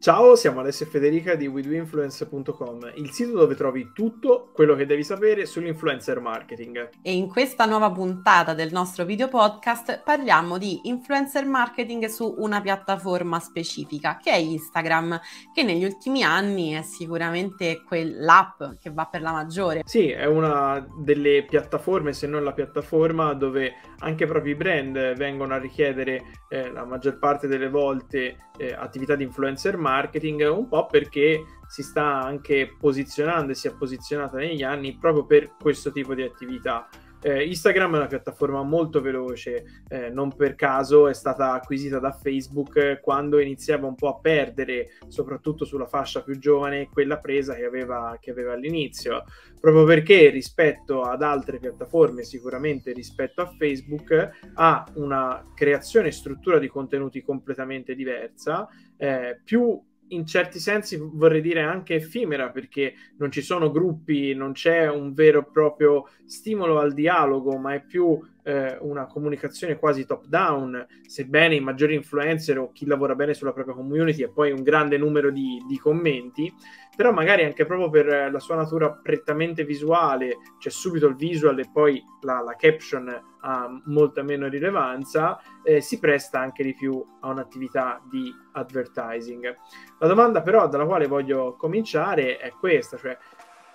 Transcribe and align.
Ciao, 0.00 0.36
siamo 0.36 0.60
Alessio 0.60 0.86
e 0.86 0.90
Federica 0.90 1.34
di 1.34 1.48
WeDoInfluence.com, 1.48 2.92
il 2.94 3.10
sito 3.10 3.32
dove 3.32 3.56
trovi 3.56 3.90
tutto 3.92 4.52
quello 4.54 4.76
che 4.76 4.86
devi 4.86 5.02
sapere 5.02 5.44
sull'influencer 5.44 6.20
marketing. 6.20 6.90
E 7.02 7.12
in 7.14 7.26
questa 7.26 7.64
nuova 7.64 7.90
puntata 7.90 8.54
del 8.54 8.70
nostro 8.70 9.04
video 9.04 9.26
podcast 9.26 10.04
parliamo 10.04 10.56
di 10.56 10.82
influencer 10.84 11.44
marketing 11.46 12.04
su 12.04 12.32
una 12.38 12.60
piattaforma 12.60 13.40
specifica 13.40 14.18
che 14.22 14.30
è 14.30 14.36
Instagram, 14.36 15.20
che 15.52 15.64
negli 15.64 15.84
ultimi 15.84 16.22
anni 16.22 16.74
è 16.74 16.82
sicuramente 16.82 17.82
quell'app 17.82 18.62
che 18.78 18.92
va 18.92 19.06
per 19.06 19.20
la 19.20 19.32
maggiore. 19.32 19.82
Sì, 19.84 20.10
è 20.10 20.26
una 20.26 20.86
delle 20.96 21.44
piattaforme, 21.44 22.12
se 22.12 22.28
non 22.28 22.44
la 22.44 22.52
piattaforma, 22.52 23.34
dove 23.34 23.74
anche 23.98 24.26
proprio 24.26 24.52
i 24.52 24.56
brand 24.56 25.14
vengono 25.14 25.54
a 25.54 25.58
richiedere 25.58 26.22
eh, 26.48 26.70
la 26.70 26.84
maggior 26.84 27.18
parte 27.18 27.48
delle 27.48 27.68
volte 27.68 28.36
eh, 28.58 28.72
attività 28.72 29.16
di 29.16 29.24
influencer 29.24 29.72
marketing 29.72 29.86
marketing, 29.88 30.48
un 30.50 30.68
po' 30.68 30.86
perché 30.86 31.44
si 31.66 31.82
sta 31.82 32.22
anche 32.22 32.74
posizionando 32.78 33.52
e 33.52 33.54
si 33.54 33.68
è 33.68 33.74
posizionata 33.74 34.36
negli 34.38 34.62
anni 34.62 34.96
proprio 34.96 35.24
per 35.24 35.54
questo 35.60 35.90
tipo 35.92 36.14
di 36.14 36.22
attività. 36.22 36.88
Eh, 37.20 37.48
Instagram 37.48 37.94
è 37.94 37.98
una 37.98 38.06
piattaforma 38.06 38.62
molto 38.62 39.00
veloce, 39.00 39.82
eh, 39.88 40.08
non 40.08 40.36
per 40.36 40.54
caso 40.54 41.08
è 41.08 41.14
stata 41.14 41.52
acquisita 41.52 41.98
da 41.98 42.12
Facebook 42.12 43.00
quando 43.00 43.40
iniziava 43.40 43.88
un 43.88 43.96
po' 43.96 44.08
a 44.08 44.18
perdere, 44.20 44.90
soprattutto 45.08 45.64
sulla 45.64 45.88
fascia 45.88 46.22
più 46.22 46.38
giovane, 46.38 46.88
quella 46.92 47.18
presa 47.18 47.54
che 47.54 47.64
aveva, 47.64 48.16
che 48.20 48.30
aveva 48.30 48.52
all'inizio, 48.52 49.24
proprio 49.60 49.84
perché 49.84 50.30
rispetto 50.30 51.02
ad 51.02 51.22
altre 51.22 51.58
piattaforme, 51.58 52.22
sicuramente 52.22 52.92
rispetto 52.92 53.40
a 53.42 53.52
Facebook, 53.58 54.30
ha 54.54 54.86
una 54.94 55.44
creazione 55.56 56.08
e 56.08 56.12
struttura 56.12 56.60
di 56.60 56.68
contenuti 56.68 57.20
completamente 57.20 57.96
diversa, 57.96 58.68
eh, 58.98 59.40
più 59.42 59.80
in 60.08 60.26
certi 60.26 60.58
sensi 60.58 60.96
vorrei 60.96 61.40
dire 61.40 61.60
anche 61.62 61.94
effimera 61.94 62.50
perché 62.50 62.94
non 63.18 63.30
ci 63.30 63.42
sono 63.42 63.70
gruppi, 63.70 64.34
non 64.34 64.52
c'è 64.52 64.88
un 64.88 65.12
vero 65.12 65.40
e 65.40 65.50
proprio 65.50 66.08
stimolo 66.24 66.78
al 66.78 66.94
dialogo, 66.94 67.56
ma 67.58 67.74
è 67.74 67.82
più 67.82 68.18
eh, 68.48 68.78
una 68.80 69.06
comunicazione 69.06 69.78
quasi 69.78 70.06
top 70.06 70.24
down, 70.24 70.86
sebbene 71.06 71.56
i 71.56 71.60
maggiori 71.60 71.94
influencer 71.94 72.58
o 72.58 72.72
chi 72.72 72.86
lavora 72.86 73.14
bene 73.14 73.34
sulla 73.34 73.52
propria 73.52 73.74
community 73.74 74.22
e 74.22 74.30
poi 74.30 74.52
un 74.52 74.62
grande 74.62 74.96
numero 74.96 75.30
di, 75.30 75.62
di 75.68 75.76
commenti, 75.78 76.50
però 76.96 77.12
magari 77.12 77.44
anche 77.44 77.66
proprio 77.66 77.90
per 77.90 78.32
la 78.32 78.40
sua 78.40 78.56
natura 78.56 78.90
prettamente 78.90 79.64
visuale, 79.64 80.28
c'è 80.28 80.70
cioè 80.70 80.72
subito 80.72 81.06
il 81.08 81.14
visual 81.14 81.58
e 81.58 81.68
poi 81.70 82.02
la, 82.22 82.40
la 82.40 82.56
caption 82.56 83.08
ha 83.40 83.82
molta 83.84 84.22
meno 84.22 84.48
rilevanza, 84.48 85.38
eh, 85.62 85.82
si 85.82 85.98
presta 85.98 86.40
anche 86.40 86.62
di 86.64 86.72
più 86.72 87.04
a 87.20 87.28
un'attività 87.28 88.02
di 88.08 88.34
advertising. 88.52 89.54
La 89.98 90.06
domanda 90.06 90.40
però 90.40 90.66
dalla 90.68 90.86
quale 90.86 91.06
voglio 91.06 91.54
cominciare 91.56 92.38
è 92.38 92.50
questa, 92.52 92.96
cioè 92.96 93.16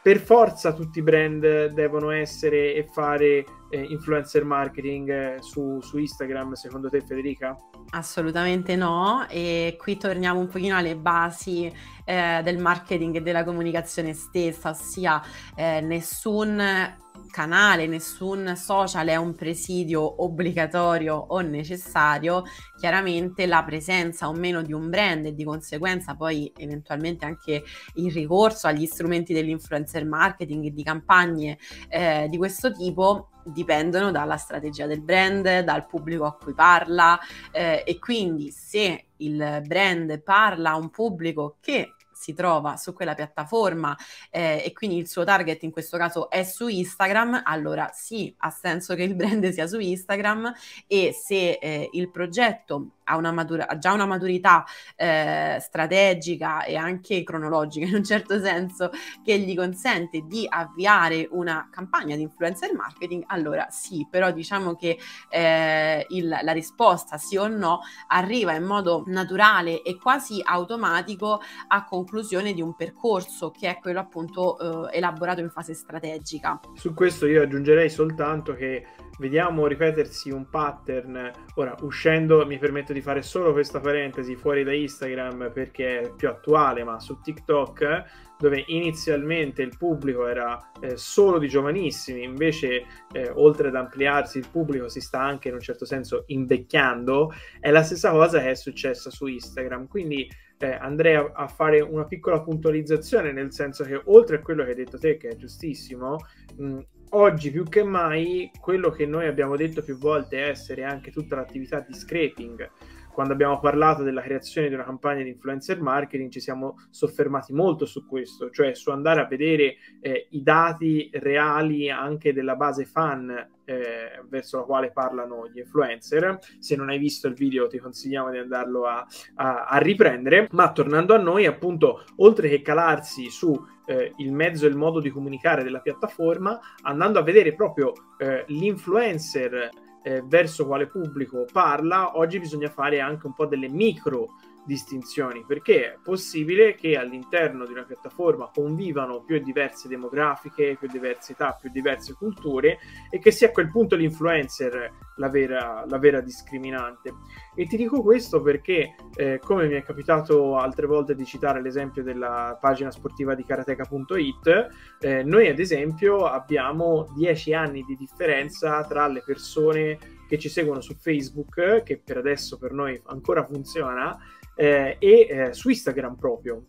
per 0.03 0.17
forza 0.17 0.73
tutti 0.73 0.99
i 0.99 1.01
brand 1.01 1.67
devono 1.67 2.09
essere 2.09 2.73
e 2.73 2.83
fare 2.91 3.37
eh, 3.37 3.45
influencer 3.77 4.43
marketing 4.45 5.09
eh, 5.09 5.37
su, 5.41 5.79
su, 5.81 5.97
Instagram, 5.97 6.53
secondo 6.53 6.89
te 6.89 7.01
Federica? 7.01 7.55
Assolutamente 7.91 8.75
no, 8.75 9.25
e 9.29 9.77
qui 9.79 9.97
torniamo 9.97 10.39
un 10.39 10.47
pochino 10.47 10.75
alle 10.75 10.95
basi 10.95 11.71
eh, 12.05 12.41
del 12.43 12.57
marketing 12.57 13.17
e 13.17 13.21
della 13.21 13.43
comunicazione 13.43 14.13
stessa, 14.13 14.69
ossia 14.69 15.21
eh, 15.55 15.81
nessun 15.81 17.01
canale, 17.33 17.87
nessun 17.87 18.53
social 18.55 19.07
è 19.07 19.15
un 19.15 19.33
presidio 19.33 20.23
obbligatorio 20.23 21.15
o 21.15 21.39
necessario, 21.41 22.43
chiaramente 22.77 23.47
la 23.47 23.63
presenza 23.63 24.27
o 24.29 24.33
meno 24.33 24.61
di 24.61 24.71
un 24.71 24.89
brand 24.89 25.25
e 25.25 25.33
di 25.33 25.43
conseguenza 25.43 26.15
poi 26.15 26.51
eventualmente 26.55 27.25
anche 27.25 27.63
il 27.95 28.11
ricorso 28.11 28.67
agli 28.67 28.85
strumenti 28.85 29.33
dell'influencer 29.33 30.05
marketing 30.05 30.65
e 30.65 30.71
di 30.71 30.83
campagne 30.83 31.57
eh, 31.89 32.27
di 32.29 32.37
questo 32.37 32.71
tipo 32.71 33.29
dipendono 33.43 34.11
dalla 34.11 34.37
strategia 34.37 34.85
del 34.85 35.01
brand, 35.01 35.61
dal 35.61 35.85
pubblico 35.85 36.25
a 36.25 36.35
cui 36.35 36.53
parla 36.53 37.19
eh, 37.51 37.83
e 37.85 37.99
quindi 37.99 38.51
se 38.51 39.05
il 39.17 39.61
brand 39.65 40.19
parla 40.21 40.71
a 40.71 40.75
un 40.75 40.89
pubblico 40.89 41.57
che 41.59 41.93
si 42.23 42.33
trova 42.33 42.77
su 42.77 42.93
quella 42.93 43.15
piattaforma 43.15 43.97
eh, 44.29 44.63
e 44.65 44.71
quindi 44.71 44.97
il 44.97 45.09
suo 45.09 45.25
target 45.25 45.61
in 45.63 45.71
questo 45.71 45.97
caso 45.97 46.29
è 46.29 46.43
su 46.43 46.69
Instagram, 46.69 47.41
allora 47.43 47.89
sì, 47.93 48.33
ha 48.37 48.49
senso 48.49 48.95
che 48.95 49.03
il 49.03 49.15
brand 49.15 49.49
sia 49.49 49.67
su 49.67 49.77
Instagram 49.77 50.53
e 50.87 51.11
se 51.11 51.59
eh, 51.61 51.89
il 51.91 52.09
progetto 52.09 52.91
ha, 53.03 53.15
una 53.17 53.31
matura- 53.31 53.67
ha 53.67 53.77
già 53.77 53.93
una 53.93 54.05
maturità 54.05 54.65
eh, 54.95 55.57
strategica 55.59 56.63
e 56.63 56.75
anche 56.75 57.23
cronologica 57.23 57.85
in 57.87 57.95
un 57.95 58.03
certo 58.03 58.39
senso 58.39 58.91
che 59.23 59.37
gli 59.39 59.55
consente 59.55 60.21
di 60.25 60.45
avviare 60.47 61.27
una 61.31 61.69
campagna 61.71 62.15
di 62.15 62.21
influencer 62.21 62.73
marketing, 62.73 63.23
allora 63.27 63.67
sì, 63.69 64.07
però 64.09 64.31
diciamo 64.31 64.75
che 64.75 64.97
eh, 65.29 66.05
il, 66.09 66.27
la 66.27 66.51
risposta 66.51 67.17
sì 67.17 67.37
o 67.37 67.47
no 67.47 67.81
arriva 68.07 68.53
in 68.53 68.63
modo 68.63 69.03
naturale 69.07 69.81
e 69.81 69.97
quasi 69.97 70.41
automatico 70.43 71.41
a 71.67 71.83
conclusione 71.85 72.53
di 72.53 72.61
un 72.61 72.75
percorso 72.75 73.51
che 73.51 73.69
è 73.69 73.79
quello 73.79 73.99
appunto 73.99 74.89
eh, 74.89 74.97
elaborato 74.97 75.41
in 75.41 75.49
fase 75.49 75.73
strategica. 75.73 76.59
Su 76.73 76.93
questo 76.93 77.25
io 77.25 77.41
aggiungerei 77.41 77.89
soltanto 77.89 78.53
che 78.53 78.85
vediamo 79.19 79.67
ripetersi 79.67 80.29
un 80.29 80.49
pattern. 80.49 81.31
Ora, 81.55 81.75
uscendo, 81.81 82.45
mi 82.45 82.57
permetto 82.57 82.92
di 82.93 83.01
fare 83.01 83.21
solo 83.21 83.51
questa 83.51 83.79
parentesi 83.79 84.35
fuori 84.35 84.63
da 84.63 84.73
Instagram 84.73 85.51
perché 85.51 85.99
è 85.99 86.13
più 86.15 86.29
attuale, 86.29 86.83
ma 86.83 86.99
su 86.99 87.19
TikTok, 87.19 88.03
dove 88.37 88.63
inizialmente 88.67 89.61
il 89.61 89.75
pubblico 89.77 90.27
era 90.27 90.71
eh, 90.81 90.95
solo 90.97 91.39
di 91.39 91.47
giovanissimi, 91.47 92.23
invece 92.23 92.85
eh, 93.11 93.29
oltre 93.33 93.69
ad 93.69 93.75
ampliarsi 93.75 94.37
il 94.37 94.47
pubblico 94.49 94.89
si 94.89 95.01
sta 95.01 95.21
anche 95.21 95.49
in 95.49 95.55
un 95.55 95.61
certo 95.61 95.85
senso 95.85 96.23
invecchiando, 96.27 97.31
è 97.59 97.71
la 97.71 97.83
stessa 97.83 98.11
cosa 98.11 98.39
che 98.39 98.51
è 98.51 98.55
successa 98.55 99.09
su 99.09 99.25
Instagram. 99.27 99.87
Quindi 99.87 100.29
eh, 100.57 100.73
andrei 100.73 101.15
a, 101.15 101.31
a, 101.33 101.47
fare 101.47 101.81
una 101.81 102.05
piccola 102.05 102.41
puntualizzazione, 102.41 103.31
nel 103.31 103.51
senso 103.51 103.83
che 103.83 104.01
oltre 104.05 104.37
a 104.37 104.41
quello 104.41 104.63
che 104.63 104.69
hai 104.69 104.75
detto 104.75 104.97
te, 104.97 105.17
che 105.17 105.29
è 105.29 105.35
giustissimo, 105.35 106.17
mh, 106.57 106.79
oggi 107.15 107.51
più 107.51 107.67
che 107.67 107.83
mai 107.83 108.51
quello 108.59 108.89
che 108.89 109.05
noi 109.05 109.27
abbiamo 109.27 109.55
detto 109.55 109.81
più 109.81 109.97
volte 109.97 110.39
essere 110.39 110.83
anche 110.83 111.11
tutta 111.11 111.35
l'attività 111.35 111.79
di 111.79 111.93
scraping. 111.93 112.69
Quando 113.13 113.33
abbiamo 113.33 113.59
parlato 113.59 114.01
della 114.01 114.21
creazione 114.21 114.69
di 114.69 114.73
una 114.73 114.83
campagna 114.83 115.21
di 115.21 115.29
influencer 115.29 115.79
marketing 115.79 116.31
ci 116.31 116.39
siamo 116.39 116.79
soffermati 116.89 117.53
molto 117.53 117.85
su 117.85 118.07
questo, 118.07 118.49
cioè 118.49 118.73
su 118.73 118.89
andare 118.89 119.21
a 119.21 119.27
vedere 119.27 119.75
eh, 120.01 120.27
i 120.31 120.41
dati 120.41 121.11
reali 121.13 121.91
anche 121.91 122.33
della 122.33 122.55
base 122.55 122.85
fan 122.85 123.49
eh, 123.65 124.19
verso 124.27 124.57
la 124.57 124.63
quale 124.63 124.91
parlano 124.91 125.47
gli 125.47 125.59
influencer. 125.59 126.39
Se 126.57 126.75
non 126.75 126.89
hai 126.89 126.97
visto 126.97 127.27
il 127.27 127.35
video 127.35 127.67
ti 127.67 127.77
consigliamo 127.77 128.31
di 128.31 128.39
andarlo 128.39 128.87
a, 128.87 129.05
a, 129.35 129.65
a 129.65 129.77
riprendere, 129.77 130.47
ma 130.51 130.71
tornando 130.71 131.13
a 131.13 131.19
noi 131.19 131.45
appunto 131.45 132.03
oltre 132.17 132.49
che 132.49 132.63
calarsi 132.63 133.29
su 133.29 133.53
eh, 133.85 134.11
il 134.17 134.31
mezzo 134.33 134.65
e 134.65 134.69
il 134.69 134.75
modo 134.75 134.99
di 134.99 135.11
comunicare 135.11 135.63
della 135.63 135.81
piattaforma, 135.81 136.59
andando 136.81 137.19
a 137.19 137.23
vedere 137.23 137.53
proprio 137.53 137.93
eh, 138.17 138.43
l'influencer 138.47 139.69
eh, 140.03 140.21
verso 140.25 140.65
quale 140.67 140.87
pubblico 140.87 141.45
parla, 141.51 142.17
oggi 142.17 142.39
bisogna 142.39 142.69
fare 142.69 142.99
anche 142.99 143.25
un 143.25 143.33
po' 143.33 143.45
delle 143.45 143.69
micro 143.69 144.33
distinzioni, 144.65 145.43
perché 145.45 145.93
è 145.93 145.97
possibile 146.01 146.75
che 146.75 146.97
all'interno 146.97 147.65
di 147.65 147.73
una 147.73 147.83
piattaforma 147.83 148.49
convivano 148.53 149.21
più 149.21 149.39
diverse 149.39 149.87
demografiche, 149.87 150.77
più 150.79 150.87
diverse 150.87 151.33
età, 151.33 151.57
più 151.59 151.69
diverse 151.69 152.13
culture 152.13 152.77
e 153.09 153.19
che 153.19 153.31
sia 153.31 153.47
a 153.47 153.51
quel 153.51 153.69
punto 153.69 153.95
l'influencer 153.95 154.91
la 155.17 155.29
vera, 155.29 155.85
la 155.87 155.97
vera 155.97 156.21
discriminante. 156.21 157.13
E 157.55 157.65
ti 157.65 157.77
dico 157.77 158.01
questo 158.01 158.41
perché, 158.41 158.95
eh, 159.15 159.39
come 159.39 159.67
mi 159.67 159.75
è 159.75 159.83
capitato 159.83 160.57
altre 160.57 160.87
volte 160.87 161.15
di 161.15 161.25
citare 161.25 161.61
l'esempio 161.61 162.03
della 162.03 162.57
pagina 162.59 162.91
sportiva 162.91 163.35
di 163.35 163.43
karateka.it, 163.45 164.69
eh, 164.99 165.23
noi 165.23 165.47
ad 165.47 165.59
esempio 165.59 166.25
abbiamo 166.25 167.07
10 167.15 167.53
anni 167.53 167.83
di 167.83 167.95
differenza 167.95 168.83
tra 168.85 169.07
le 169.07 169.21
persone 169.23 169.97
che 170.27 170.39
ci 170.39 170.49
seguono 170.49 170.81
su 170.81 170.95
Facebook, 170.95 171.83
che 171.83 172.01
per 172.03 172.17
adesso 172.17 172.57
per 172.57 172.71
noi 172.71 172.99
ancora 173.05 173.45
funziona, 173.45 174.17
eh, 174.55 174.97
e 174.99 175.27
eh, 175.29 175.53
su 175.53 175.69
Instagram 175.69 176.15
proprio. 176.15 176.67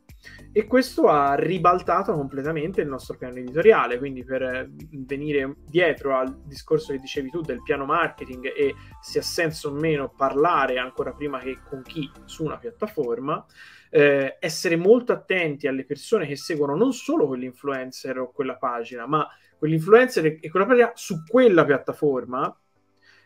E 0.53 0.67
questo 0.67 1.09
ha 1.09 1.35
ribaltato 1.35 2.15
completamente 2.15 2.81
il 2.81 2.89
nostro 2.89 3.17
piano 3.17 3.39
editoriale, 3.39 3.99
quindi 3.99 4.25
per 4.25 4.43
eh, 4.43 4.71
venire 4.91 5.57
dietro 5.67 6.17
al 6.17 6.43
discorso 6.45 6.93
che 6.93 7.01
dicevi 7.01 7.29
tu 7.29 7.41
del 7.41 7.63
piano 7.63 7.85
marketing 7.85 8.47
e 8.47 8.75
se 9.01 9.19
ha 9.19 9.23
senso 9.23 9.69
o 9.69 9.73
meno 9.73 10.13
parlare 10.17 10.79
ancora 10.79 11.13
prima 11.13 11.41
che 11.41 11.59
con 11.69 11.83
chi 11.83 12.11
su 12.25 12.45
una 12.45 12.57
piattaforma, 12.57 13.45
eh, 13.91 14.37
essere 14.41 14.77
molto 14.77 15.13
attenti 15.13 15.67
alle 15.67 15.85
persone 15.85 16.27
che 16.27 16.37
seguono 16.37 16.75
non 16.75 16.93
solo 16.93 17.27
quell'influencer 17.27 18.19
o 18.19 18.31
quella 18.33 18.57
pagina, 18.57 19.07
ma 19.07 19.29
quell'influencer 19.59 20.39
e 20.41 20.51
quella 20.51 20.67
pagina 20.67 20.93
su 20.95 21.23
quella 21.25 21.65
piattaforma 21.65 22.57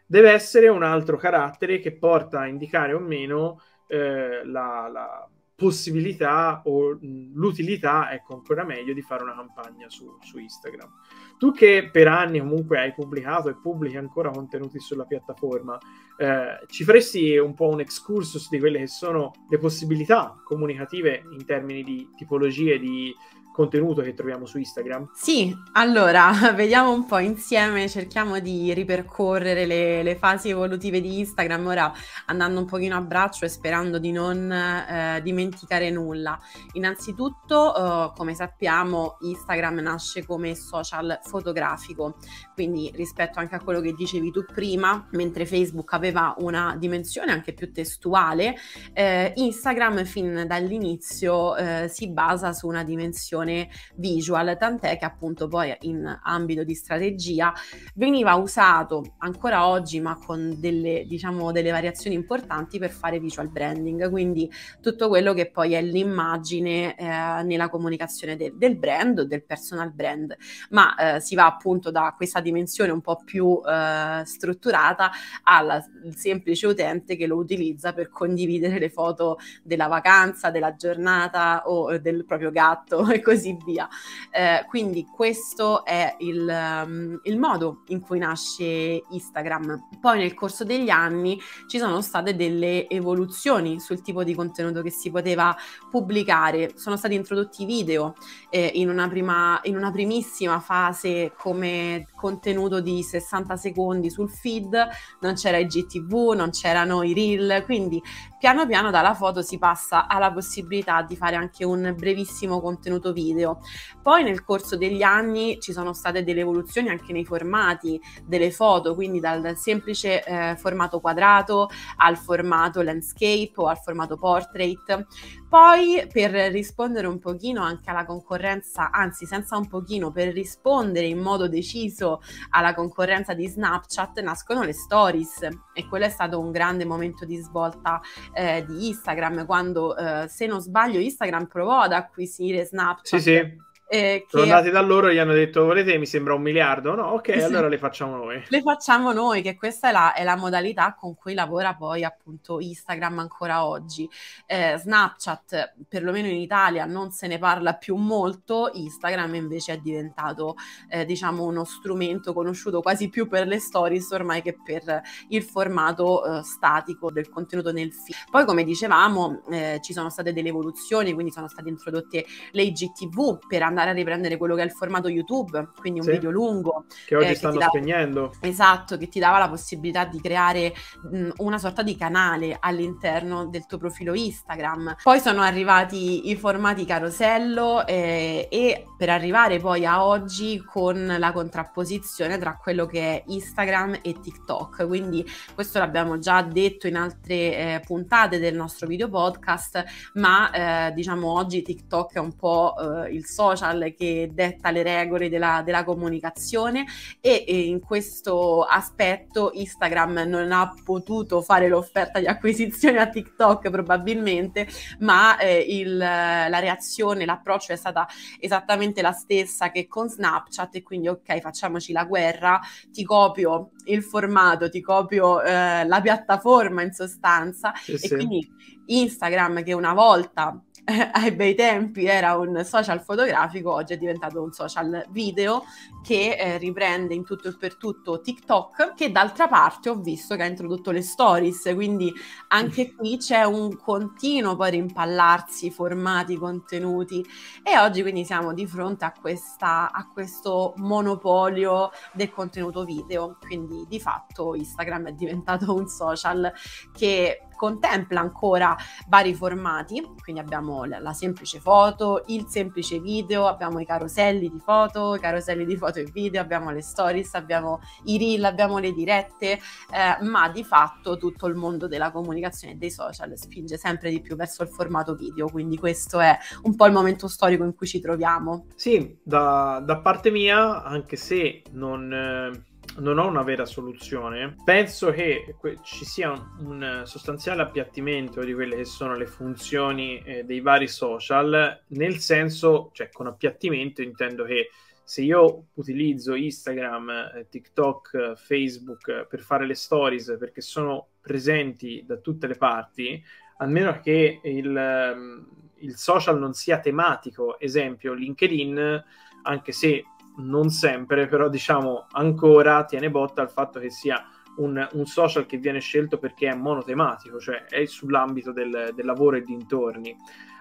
deve 0.06 0.30
essere 0.30 0.68
un 0.68 0.82
altro 0.82 1.18
carattere 1.18 1.78
che 1.78 1.96
porta 1.96 2.40
a 2.40 2.46
indicare 2.46 2.94
o 2.94 2.98
meno 2.98 3.60
eh, 3.88 4.44
la, 4.44 4.88
la, 4.92 5.28
possibilità 5.58 6.62
o 6.66 6.96
mh, 7.00 7.32
l'utilità, 7.34 8.12
ecco 8.12 8.34
ancora 8.34 8.62
meglio, 8.62 8.94
di 8.94 9.02
fare 9.02 9.24
una 9.24 9.34
campagna 9.34 9.90
su, 9.90 10.16
su, 10.20 10.38
Instagram. 10.38 10.88
Tu 11.36 11.50
che 11.50 11.88
per 11.90 12.06
anni 12.06 12.38
comunque 12.38 12.78
hai 12.78 12.92
pubblicato 12.92 13.48
e 13.48 13.56
pubblichi 13.60 13.96
ancora 13.96 14.30
contenuti 14.30 14.78
sulla 14.78 15.04
piattaforma, 15.04 15.76
eh, 16.16 16.64
ci 16.68 16.84
faresti 16.84 17.36
un 17.38 17.54
po' 17.54 17.70
un 17.70 17.80
excursus 17.80 18.48
di 18.48 18.60
quelle 18.60 18.78
che 18.78 18.86
sono 18.86 19.32
le 19.48 19.58
possibilità 19.58 20.40
comunicative 20.44 21.24
in 21.32 21.44
termini 21.44 21.82
di 21.82 22.08
tipologie 22.16 22.78
di 22.78 23.12
contenuto 23.58 24.02
che 24.02 24.14
troviamo 24.14 24.46
su 24.46 24.56
Instagram? 24.58 25.10
Sì, 25.12 25.52
allora 25.72 26.30
vediamo 26.54 26.92
un 26.92 27.06
po' 27.06 27.18
insieme, 27.18 27.88
cerchiamo 27.88 28.38
di 28.38 28.72
ripercorrere 28.72 29.66
le, 29.66 30.04
le 30.04 30.14
fasi 30.14 30.50
evolutive 30.50 31.00
di 31.00 31.18
Instagram, 31.18 31.66
ora 31.66 31.92
andando 32.26 32.60
un 32.60 32.66
pochino 32.66 32.96
a 32.96 33.00
braccio 33.00 33.46
e 33.46 33.48
sperando 33.48 33.98
di 33.98 34.12
non 34.12 34.48
eh, 34.52 35.20
dimenticare 35.24 35.90
nulla. 35.90 36.38
Innanzitutto, 36.74 37.74
eh, 37.74 38.12
come 38.16 38.34
sappiamo, 38.34 39.16
Instagram 39.22 39.80
nasce 39.80 40.24
come 40.24 40.54
social 40.54 41.18
fotografico, 41.24 42.14
quindi 42.54 42.92
rispetto 42.94 43.40
anche 43.40 43.56
a 43.56 43.60
quello 43.60 43.80
che 43.80 43.92
dicevi 43.92 44.30
tu 44.30 44.44
prima, 44.44 45.08
mentre 45.12 45.46
Facebook 45.46 45.92
aveva 45.94 46.32
una 46.38 46.76
dimensione 46.78 47.32
anche 47.32 47.54
più 47.54 47.72
testuale, 47.72 48.54
eh, 48.92 49.32
Instagram 49.34 50.04
fin 50.04 50.44
dall'inizio 50.46 51.56
eh, 51.56 51.88
si 51.88 52.08
basa 52.08 52.52
su 52.52 52.68
una 52.68 52.84
dimensione 52.84 53.46
comunicazione 53.48 53.68
visual, 53.94 54.56
tant'è 54.58 54.98
che 54.98 55.04
appunto 55.04 55.48
poi 55.48 55.74
in 55.80 56.18
ambito 56.22 56.64
di 56.64 56.74
strategia 56.74 57.52
veniva 57.94 58.34
usato 58.34 59.14
ancora 59.18 59.66
oggi, 59.66 60.00
ma 60.00 60.16
con 60.16 60.56
delle, 60.58 61.04
diciamo, 61.06 61.50
delle 61.52 61.70
variazioni 61.70 62.14
importanti 62.14 62.78
per 62.78 62.90
fare 62.90 63.18
visual 63.18 63.48
branding, 63.48 64.10
quindi 64.10 64.50
tutto 64.80 65.08
quello 65.08 65.32
che 65.32 65.50
poi 65.50 65.72
è 65.72 65.82
l'immagine 65.82 66.96
eh, 66.96 67.42
nella 67.42 67.68
comunicazione 67.68 68.36
del, 68.36 68.56
del 68.56 68.76
brand 68.76 69.20
o 69.20 69.24
del 69.24 69.44
personal 69.44 69.92
brand, 69.92 70.36
ma 70.70 71.16
eh, 71.16 71.20
si 71.20 71.34
va 71.34 71.46
appunto 71.46 71.90
da 71.90 72.14
questa 72.16 72.40
dimensione 72.40 72.92
un 72.92 73.00
po' 73.00 73.20
più 73.24 73.60
eh, 73.66 74.22
strutturata 74.24 75.10
al 75.44 75.82
semplice 76.14 76.66
utente 76.66 77.16
che 77.16 77.26
lo 77.26 77.36
utilizza 77.36 77.92
per 77.92 78.08
condividere 78.08 78.78
le 78.78 78.90
foto 78.90 79.38
della 79.62 79.86
vacanza, 79.86 80.50
della 80.50 80.74
giornata 80.74 81.62
o 81.66 81.98
del 81.98 82.24
proprio 82.24 82.50
gatto 82.50 83.08
e 83.10 83.20
così 83.20 83.37
così 83.38 83.56
via. 83.64 83.88
Eh, 84.30 84.64
quindi 84.66 85.06
questo 85.06 85.84
è 85.84 86.16
il, 86.18 86.82
um, 86.84 87.20
il, 87.22 87.38
modo 87.38 87.82
in 87.86 88.00
cui 88.00 88.18
nasce 88.18 89.02
Instagram. 89.08 89.88
Poi 90.00 90.18
nel 90.18 90.34
corso 90.34 90.64
degli 90.64 90.90
anni 90.90 91.40
ci 91.68 91.78
sono 91.78 92.00
state 92.00 92.34
delle 92.34 92.88
evoluzioni 92.88 93.78
sul 93.80 94.02
tipo 94.02 94.24
di 94.24 94.34
contenuto 94.34 94.82
che 94.82 94.90
si 94.90 95.10
poteva 95.10 95.56
pubblicare. 95.88 96.72
Sono 96.74 96.96
stati 96.96 97.14
introdotti 97.14 97.64
video 97.64 98.14
eh, 98.50 98.70
in, 98.74 98.88
una 98.88 99.08
prima, 99.08 99.60
in 99.62 99.76
una 99.76 99.92
primissima 99.92 100.58
fase 100.60 101.32
come 101.36 102.08
contenuto 102.18 102.80
di 102.80 103.02
60 103.02 103.56
secondi 103.56 104.10
sul 104.10 104.28
feed, 104.28 104.76
non 105.20 105.34
c'era 105.34 105.56
il 105.58 105.68
GTV, 105.68 106.32
non 106.34 106.50
c'erano 106.50 107.04
i 107.04 107.14
reel, 107.14 107.62
quindi 107.64 108.02
piano 108.38 108.66
piano 108.66 108.90
dalla 108.90 109.14
foto 109.14 109.40
si 109.40 109.58
passa 109.58 110.08
alla 110.08 110.32
possibilità 110.32 111.02
di 111.02 111.16
fare 111.16 111.36
anche 111.36 111.64
un 111.64 111.94
brevissimo 111.96 112.60
contenuto 112.60 113.12
video. 113.12 113.60
Poi 114.02 114.24
nel 114.24 114.42
corso 114.42 114.76
degli 114.76 115.02
anni 115.02 115.60
ci 115.60 115.72
sono 115.72 115.92
state 115.92 116.24
delle 116.24 116.40
evoluzioni 116.40 116.88
anche 116.88 117.12
nei 117.12 117.24
formati 117.24 118.00
delle 118.24 118.50
foto, 118.50 118.94
quindi 118.94 119.20
dal 119.20 119.56
semplice 119.56 120.24
eh, 120.24 120.56
formato 120.56 120.98
quadrato 120.98 121.68
al 121.98 122.16
formato 122.16 122.82
landscape 122.82 123.52
o 123.56 123.66
al 123.66 123.78
formato 123.78 124.16
portrait. 124.16 125.06
Poi 125.48 126.06
per 126.12 126.30
rispondere 126.52 127.06
un 127.06 127.18
pochino 127.18 127.62
anche 127.62 127.88
alla 127.88 128.04
concorrenza, 128.04 128.90
anzi 128.90 129.24
senza 129.24 129.56
un 129.56 129.66
pochino, 129.66 130.10
per 130.10 130.32
rispondere 130.32 131.06
in 131.06 131.18
modo 131.18 131.48
deciso 131.48 132.20
alla 132.50 132.74
concorrenza 132.74 133.32
di 133.32 133.46
Snapchat, 133.46 134.20
nascono 134.20 134.62
le 134.62 134.74
stories 134.74 135.48
e 135.72 135.86
quello 135.88 136.04
è 136.04 136.10
stato 136.10 136.38
un 136.38 136.50
grande 136.50 136.84
momento 136.84 137.24
di 137.24 137.36
svolta 137.36 138.00
eh, 138.34 138.62
di 138.66 138.88
Instagram 138.88 139.46
quando, 139.46 139.96
eh, 139.96 140.28
se 140.28 140.46
non 140.46 140.60
sbaglio, 140.60 140.98
Instagram 140.98 141.46
provò 141.46 141.80
ad 141.80 141.92
acquisire 141.92 142.66
Snapchat. 142.66 143.06
Sì, 143.06 143.20
sì 143.20 143.66
eh, 143.90 144.26
Sono 144.28 144.42
andati 144.42 144.68
da 144.68 144.82
loro 144.82 145.08
e 145.08 145.14
gli 145.14 145.18
hanno 145.18 145.32
detto 145.32 145.64
volete 145.64 145.96
mi 145.96 146.04
sembra 146.04 146.34
un 146.34 146.42
miliardo? 146.42 146.94
No, 146.94 147.06
ok, 147.12 147.28
esatto. 147.28 147.52
allora 147.52 147.68
le 147.68 147.78
facciamo 147.78 148.16
noi. 148.16 148.42
Le 148.46 148.60
facciamo 148.60 149.12
noi, 149.12 149.40
che 149.40 149.56
questa 149.56 149.88
è 149.88 149.92
la, 149.92 150.12
è 150.12 150.24
la, 150.24 150.36
modalità 150.36 150.94
con 150.94 151.14
cui 151.14 151.32
lavora 151.32 151.74
poi 151.74 152.04
appunto 152.04 152.60
Instagram 152.60 153.20
ancora 153.20 153.64
oggi. 153.64 154.06
Eh, 154.44 154.76
Snapchat, 154.76 155.76
perlomeno 155.88 156.28
in 156.28 156.36
Italia, 156.36 156.84
non 156.84 157.12
se 157.12 157.26
ne 157.28 157.38
parla 157.38 157.76
più 157.76 157.96
molto, 157.96 158.70
Instagram 158.74 159.34
invece 159.36 159.72
è 159.72 159.78
diventato 159.78 160.56
eh, 160.90 161.06
diciamo 161.06 161.44
uno 161.44 161.64
strumento 161.64 162.34
conosciuto 162.34 162.82
quasi 162.82 163.08
più 163.08 163.26
per 163.26 163.46
le 163.46 163.58
stories 163.58 164.10
ormai 164.10 164.42
che 164.42 164.54
per 164.62 165.00
il 165.28 165.42
formato 165.42 166.24
eh, 166.24 166.42
statico 166.42 167.10
del 167.10 167.30
contenuto 167.30 167.72
nel 167.72 167.94
feed. 167.94 168.28
Poi 168.30 168.44
come 168.44 168.64
dicevamo 168.64 169.44
eh, 169.50 169.78
ci 169.82 169.94
sono 169.94 170.10
state 170.10 170.34
delle 170.34 170.50
evoluzioni, 170.50 171.14
quindi 171.14 171.32
sono 171.32 171.48
state 171.48 171.70
introdotte 171.70 172.26
le 172.50 172.62
IGTV 172.62 173.46
per 173.48 173.62
andare 173.62 173.76
andare 173.78 173.90
a 173.90 173.92
riprendere 173.94 174.36
quello 174.36 174.54
che 174.54 174.62
è 174.62 174.64
il 174.64 174.72
formato 174.72 175.08
YouTube, 175.08 175.68
quindi 175.78 176.00
un 176.00 176.06
sì, 176.06 176.12
video 176.12 176.30
lungo. 176.30 176.84
Che 177.06 177.14
oggi 177.14 177.30
eh, 177.30 177.34
stanno 177.34 177.58
dava, 177.58 177.70
spegnendo. 177.70 178.32
Esatto, 178.40 178.96
che 178.96 179.08
ti 179.08 179.20
dava 179.20 179.38
la 179.38 179.48
possibilità 179.48 180.04
di 180.04 180.20
creare 180.20 180.74
mh, 181.10 181.30
una 181.38 181.58
sorta 181.58 181.82
di 181.82 181.96
canale 181.96 182.56
all'interno 182.58 183.46
del 183.46 183.66
tuo 183.66 183.78
profilo 183.78 184.14
Instagram. 184.14 184.96
Poi 185.02 185.20
sono 185.20 185.42
arrivati 185.42 186.28
i 186.30 186.36
formati 186.36 186.84
carosello 186.84 187.86
eh, 187.86 188.48
e 188.50 188.86
per 188.96 189.10
arrivare 189.10 189.58
poi 189.58 189.86
a 189.86 190.04
oggi 190.04 190.62
con 190.64 191.16
la 191.18 191.32
contrapposizione 191.32 192.38
tra 192.38 192.56
quello 192.56 192.86
che 192.86 193.00
è 193.00 193.22
Instagram 193.26 193.98
e 194.02 194.18
TikTok. 194.20 194.86
Quindi 194.86 195.24
questo 195.54 195.78
l'abbiamo 195.78 196.18
già 196.18 196.42
detto 196.42 196.86
in 196.86 196.96
altre 196.96 197.34
eh, 197.34 197.82
puntate 197.84 198.38
del 198.38 198.56
nostro 198.56 198.86
video 198.86 199.08
podcast, 199.08 199.84
ma 200.14 200.88
eh, 200.88 200.92
diciamo 200.92 201.30
oggi 201.30 201.62
TikTok 201.62 202.14
è 202.14 202.18
un 202.18 202.34
po' 202.34 202.74
eh, 203.04 203.12
il 203.12 203.26
social 203.26 203.67
social 203.68 203.94
che 203.96 204.30
detta 204.32 204.70
le 204.70 204.82
regole 204.82 205.28
della, 205.28 205.62
della 205.64 205.84
comunicazione 205.84 206.86
e, 207.20 207.44
e, 207.46 207.66
in 207.66 207.80
questo 207.80 208.62
aspetto 208.62 209.50
Instagram 209.54 210.24
non 210.26 210.52
ha 210.52 210.72
potuto 210.84 211.42
fare 211.42 211.68
l'offerta 211.68 212.18
di 212.18 212.26
acquisizione 212.26 212.98
a 212.98 213.08
TikTok 213.08 213.70
probabilmente, 213.70 214.66
ma 215.00 215.38
eh, 215.38 215.58
il, 215.58 215.96
la 215.96 216.58
reazione, 216.58 217.24
l'approccio 217.24 217.72
è 217.72 217.76
stata 217.76 218.06
esattamente 218.40 219.02
la 219.02 219.12
stessa 219.12 219.70
che 219.70 219.86
con 219.86 220.08
Snapchat 220.08 220.76
e 220.76 220.82
quindi 220.82 221.08
ok 221.08 221.40
facciamoci 221.40 221.92
la 221.92 222.04
guerra, 222.04 222.60
ti 222.90 223.04
copio 223.04 223.70
il 223.86 224.02
formato, 224.02 224.68
ti 224.68 224.80
copio 224.80 225.42
eh, 225.42 225.84
la 225.84 226.00
piattaforma 226.00 226.82
in 226.82 226.92
sostanza 226.92 227.72
sì, 227.74 227.92
e 227.92 227.98
sì. 227.98 228.08
quindi 228.08 228.48
Instagram 228.86 229.62
che 229.62 229.72
una 229.72 229.92
volta 229.92 230.60
ai 231.12 231.32
bei 231.32 231.54
tempi 231.54 232.06
era 232.06 232.36
un 232.36 232.64
social 232.64 233.02
fotografico, 233.02 233.72
oggi 233.72 233.92
è 233.92 233.98
diventato 233.98 234.42
un 234.42 234.52
social 234.52 235.04
video 235.10 235.64
che 236.02 236.36
eh, 236.38 236.56
riprende 236.56 237.14
in 237.14 237.24
tutto 237.24 237.48
e 237.48 237.56
per 237.56 237.76
tutto 237.76 238.22
TikTok, 238.22 238.94
che 238.94 239.10
d'altra 239.10 239.48
parte 239.48 239.90
ho 239.90 239.96
visto 239.96 240.34
che 240.34 240.42
ha 240.42 240.46
introdotto 240.46 240.90
le 240.90 241.02
stories, 241.02 241.70
quindi 241.74 242.10
anche 242.48 242.94
qui 242.96 243.18
c'è 243.18 243.44
un 243.44 243.76
continuo 243.76 244.56
poi 244.56 244.70
rimpallarsi 244.70 245.70
formati, 245.70 246.36
contenuti 246.36 247.22
e 247.62 247.78
oggi 247.78 248.00
quindi 248.00 248.24
siamo 248.24 248.54
di 248.54 248.66
fronte 248.66 249.04
a, 249.04 249.12
questa, 249.12 249.92
a 249.92 250.08
questo 250.10 250.72
monopolio 250.76 251.90
del 252.14 252.30
contenuto 252.30 252.84
video, 252.84 253.36
quindi 253.40 253.84
di 253.86 254.00
fatto 254.00 254.54
Instagram 254.54 255.08
è 255.08 255.12
diventato 255.12 255.74
un 255.74 255.86
social 255.86 256.50
che 256.96 257.42
contempla 257.58 258.20
ancora 258.20 258.76
vari 259.08 259.34
formati, 259.34 260.00
quindi 260.22 260.40
abbiamo 260.40 260.84
la 260.84 261.12
semplice 261.12 261.58
foto, 261.58 262.22
il 262.28 262.46
semplice 262.46 263.00
video, 263.00 263.48
abbiamo 263.48 263.80
i 263.80 263.84
caroselli 263.84 264.48
di 264.48 264.60
foto, 264.60 265.16
i 265.16 265.18
caroselli 265.18 265.66
di 265.66 265.76
foto 265.76 265.98
e 265.98 266.04
video, 266.04 266.40
abbiamo 266.40 266.70
le 266.70 266.80
stories, 266.80 267.34
abbiamo 267.34 267.80
i 268.04 268.16
reel, 268.16 268.44
abbiamo 268.44 268.78
le 268.78 268.92
dirette, 268.92 269.52
eh, 269.90 270.24
ma 270.24 270.48
di 270.48 270.62
fatto 270.62 271.16
tutto 271.16 271.46
il 271.48 271.56
mondo 271.56 271.88
della 271.88 272.12
comunicazione 272.12 272.74
e 272.74 272.76
dei 272.76 272.92
social 272.92 273.36
spinge 273.36 273.76
sempre 273.76 274.10
di 274.10 274.20
più 274.20 274.36
verso 274.36 274.62
il 274.62 274.68
formato 274.68 275.16
video, 275.16 275.48
quindi 275.48 275.76
questo 275.76 276.20
è 276.20 276.38
un 276.62 276.76
po' 276.76 276.86
il 276.86 276.92
momento 276.92 277.26
storico 277.26 277.64
in 277.64 277.74
cui 277.74 277.88
ci 277.88 278.00
troviamo. 278.00 278.66
Sì, 278.76 279.18
da, 279.20 279.82
da 279.84 279.98
parte 279.98 280.30
mia, 280.30 280.84
anche 280.84 281.16
se 281.16 281.64
non... 281.72 282.12
Eh 282.12 282.67
non 282.96 283.18
ho 283.18 283.26
una 283.26 283.42
vera 283.42 283.64
soluzione. 283.64 284.56
Penso 284.64 285.10
che 285.10 285.54
ci 285.82 286.04
sia 286.04 286.32
un, 286.60 287.02
sostanziale 287.04 287.62
appiattimento 287.62 288.42
di 288.42 288.52
quelle 288.54 288.76
che 288.76 288.84
sono 288.84 289.16
le 289.16 289.26
funzioni 289.26 290.20
eh, 290.22 290.44
dei 290.44 290.60
vari 290.60 290.88
social, 290.88 291.84
nel 291.88 292.18
senso, 292.18 292.90
cioè 292.92 293.10
con 293.10 293.26
appiattimento 293.26 294.02
intendo 294.02 294.44
che 294.44 294.70
se 295.08 295.22
io 295.22 295.68
utilizzo 295.74 296.34
Instagram, 296.34 297.08
eh, 297.10 297.46
TikTok, 297.48 298.34
Facebook 298.34 299.26
per 299.26 299.40
fare 299.40 299.64
le 299.64 299.74
stories 299.74 300.36
perché 300.38 300.60
sono 300.60 301.08
presenti 301.20 302.04
da 302.06 302.16
tutte 302.16 302.46
le 302.46 302.56
parti, 302.56 303.22
a 303.58 303.66
meno 303.66 304.00
che 304.00 304.40
il, 304.42 304.76
ehm, 304.76 305.46
il 305.76 305.96
social 305.96 306.38
non 306.38 306.52
sia 306.52 306.80
tematico, 306.80 307.58
esempio 307.58 308.12
LinkedIn, 308.12 309.04
anche 309.44 309.72
se 309.72 310.04
non 310.38 310.70
sempre, 310.70 311.26
però 311.28 311.48
diciamo 311.48 312.06
ancora 312.12 312.84
tiene 312.84 313.10
botta 313.10 313.42
al 313.42 313.50
fatto 313.50 313.78
che 313.78 313.90
sia 313.90 314.24
un, 314.56 314.88
un, 314.92 315.06
social 315.06 315.46
che 315.46 315.58
viene 315.58 315.80
scelto 315.80 316.18
perché 316.18 316.48
è 316.48 316.54
monotematico, 316.54 317.38
cioè 317.38 317.64
è 317.64 317.84
sull'ambito 317.86 318.52
del, 318.52 318.90
del 318.94 319.06
lavoro 319.06 319.36
e 319.36 319.42
dintorni 319.42 320.16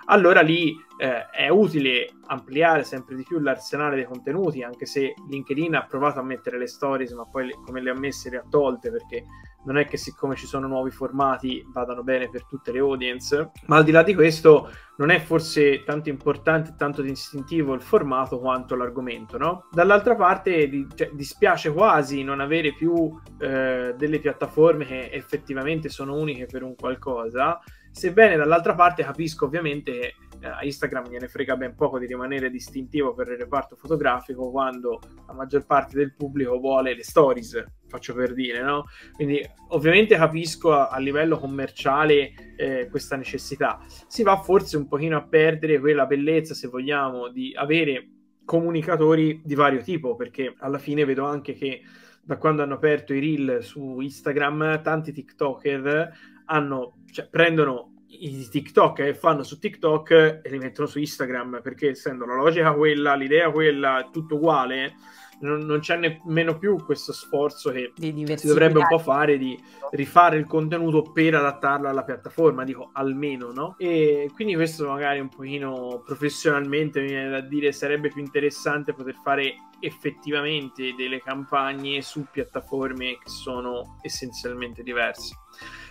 allora 0.09 0.41
lì 0.41 0.75
eh, 0.97 1.29
è 1.29 1.49
utile 1.49 2.09
ampliare 2.27 2.83
sempre 2.83 3.15
di 3.15 3.23
più 3.23 3.39
l'arsenale 3.39 3.95
dei 3.95 4.05
contenuti, 4.05 4.63
anche 4.63 4.85
se 4.85 5.13
LinkedIn 5.29 5.75
ha 5.75 5.85
provato 5.85 6.19
a 6.19 6.23
mettere 6.23 6.57
le 6.57 6.67
stories, 6.67 7.11
ma 7.11 7.25
poi 7.25 7.47
le, 7.47 7.53
come 7.65 7.81
le 7.81 7.89
ha 7.89 7.97
messe 7.97 8.29
le 8.29 8.37
ha 8.37 8.45
tolte, 8.49 8.91
perché 8.91 9.23
non 9.65 9.77
è 9.77 9.85
che 9.85 9.97
siccome 9.97 10.35
ci 10.35 10.45
sono 10.45 10.67
nuovi 10.67 10.91
formati 10.91 11.65
vadano 11.73 12.01
bene 12.01 12.29
per 12.29 12.45
tutte 12.45 12.71
le 12.71 12.79
audience, 12.79 13.51
ma 13.65 13.77
al 13.77 13.83
di 13.83 13.91
là 13.91 14.01
di 14.01 14.15
questo 14.15 14.71
non 14.97 15.09
è 15.09 15.19
forse 15.19 15.83
tanto 15.83 16.09
importante 16.09 16.73
tanto 16.77 17.01
distintivo 17.01 17.73
il 17.73 17.81
formato 17.81 18.39
quanto 18.39 18.75
l'argomento, 18.75 19.37
no? 19.37 19.67
Dall'altra 19.71 20.15
parte 20.15 20.67
di, 20.69 20.87
cioè, 20.95 21.11
dispiace 21.13 21.71
quasi 21.71 22.23
non 22.23 22.39
avere 22.39 22.73
più 22.73 23.13
eh, 23.39 23.93
delle 23.95 24.19
piattaforme 24.19 24.85
che 24.85 25.09
effettivamente 25.11 25.89
sono 25.89 26.15
uniche 26.15 26.45
per 26.45 26.63
un 26.63 26.75
qualcosa, 26.75 27.59
Sebbene 27.97 28.35
dall'altra 28.35 28.75
parte 28.75 29.01
capisco 29.01 29.45
ovviamente 29.45 30.13
eh, 30.39 30.47
a 30.47 30.63
Instagram 30.63 31.09
gliene 31.09 31.27
frega 31.27 31.57
ben 31.57 31.73
poco 31.73 31.97
di 31.97 32.05
rimanere 32.05 32.51
distintivo 32.51 33.15
per 33.15 33.27
il 33.29 33.37
reparto 33.37 33.75
fotografico 33.75 34.51
quando 34.51 34.99
la 35.25 35.33
maggior 35.33 35.65
parte 35.65 35.97
del 35.97 36.13
pubblico 36.13 36.59
vuole 36.59 36.93
le 36.93 37.03
stories, 37.03 37.65
faccio 37.87 38.13
per 38.13 38.35
dire, 38.35 38.61
no? 38.61 38.85
Quindi 39.13 39.43
ovviamente 39.69 40.15
capisco 40.15 40.73
a, 40.73 40.89
a 40.89 40.99
livello 40.99 41.39
commerciale 41.39 42.33
eh, 42.55 42.87
questa 42.91 43.15
necessità. 43.15 43.79
Si 44.05 44.21
va 44.21 44.37
forse 44.37 44.77
un 44.77 44.87
pochino 44.87 45.17
a 45.17 45.25
perdere 45.25 45.79
quella 45.79 46.05
bellezza, 46.05 46.53
se 46.53 46.67
vogliamo, 46.67 47.29
di 47.29 47.51
avere 47.55 48.09
comunicatori 48.45 49.41
di 49.43 49.55
vario 49.55 49.81
tipo, 49.81 50.15
perché 50.15 50.53
alla 50.59 50.77
fine 50.77 51.03
vedo 51.03 51.25
anche 51.25 51.53
che 51.53 51.81
da 52.21 52.37
quando 52.37 52.61
hanno 52.61 52.75
aperto 52.75 53.15
i 53.15 53.19
reel 53.19 53.63
su 53.63 53.99
Instagram, 54.01 54.83
tanti 54.83 55.11
TikToker 55.11 56.35
hanno, 56.47 57.03
cioè, 57.11 57.27
prendono 57.27 57.93
i 58.07 58.47
TikTok 58.49 58.95
che 58.95 59.13
fanno 59.13 59.43
su 59.43 59.59
TikTok 59.59 60.41
e 60.43 60.49
li 60.49 60.57
mettono 60.57 60.87
su 60.87 60.99
Instagram 60.99 61.61
perché 61.61 61.89
essendo 61.89 62.25
la 62.25 62.35
logica 62.35 62.73
quella, 62.73 63.15
l'idea 63.15 63.51
quella, 63.51 64.09
tutto 64.11 64.35
uguale, 64.35 64.95
non, 65.39 65.59
non 65.59 65.79
c'è 65.79 65.97
nemmeno 65.97 66.57
più 66.57 66.83
questo 66.83 67.13
sforzo 67.13 67.71
che 67.71 67.93
si 67.95 68.47
dovrebbe 68.47 68.79
un 68.79 68.87
po' 68.87 68.97
fare 68.97 69.37
di 69.37 69.59
rifare 69.91 70.37
il 70.37 70.47
contenuto 70.47 71.11
per 71.11 71.35
adattarlo 71.35 71.87
alla 71.87 72.03
piattaforma, 72.03 72.63
dico 72.63 72.89
almeno, 72.93 73.51
no? 73.51 73.75
E 73.77 74.31
quindi 74.33 74.55
questo 74.55 74.87
magari 74.87 75.19
un 75.19 75.29
pochino 75.29 76.01
professionalmente 76.03 77.01
mi 77.01 77.07
viene 77.07 77.29
da 77.29 77.41
dire 77.41 77.71
sarebbe 77.71 78.09
più 78.09 78.21
interessante 78.21 78.93
poter 78.93 79.15
fare 79.23 79.53
effettivamente 79.79 80.95
delle 80.95 81.21
campagne 81.21 82.01
su 82.01 82.25
piattaforme 82.31 83.19
che 83.23 83.29
sono 83.29 83.99
essenzialmente 84.01 84.81
diverse. 84.81 85.35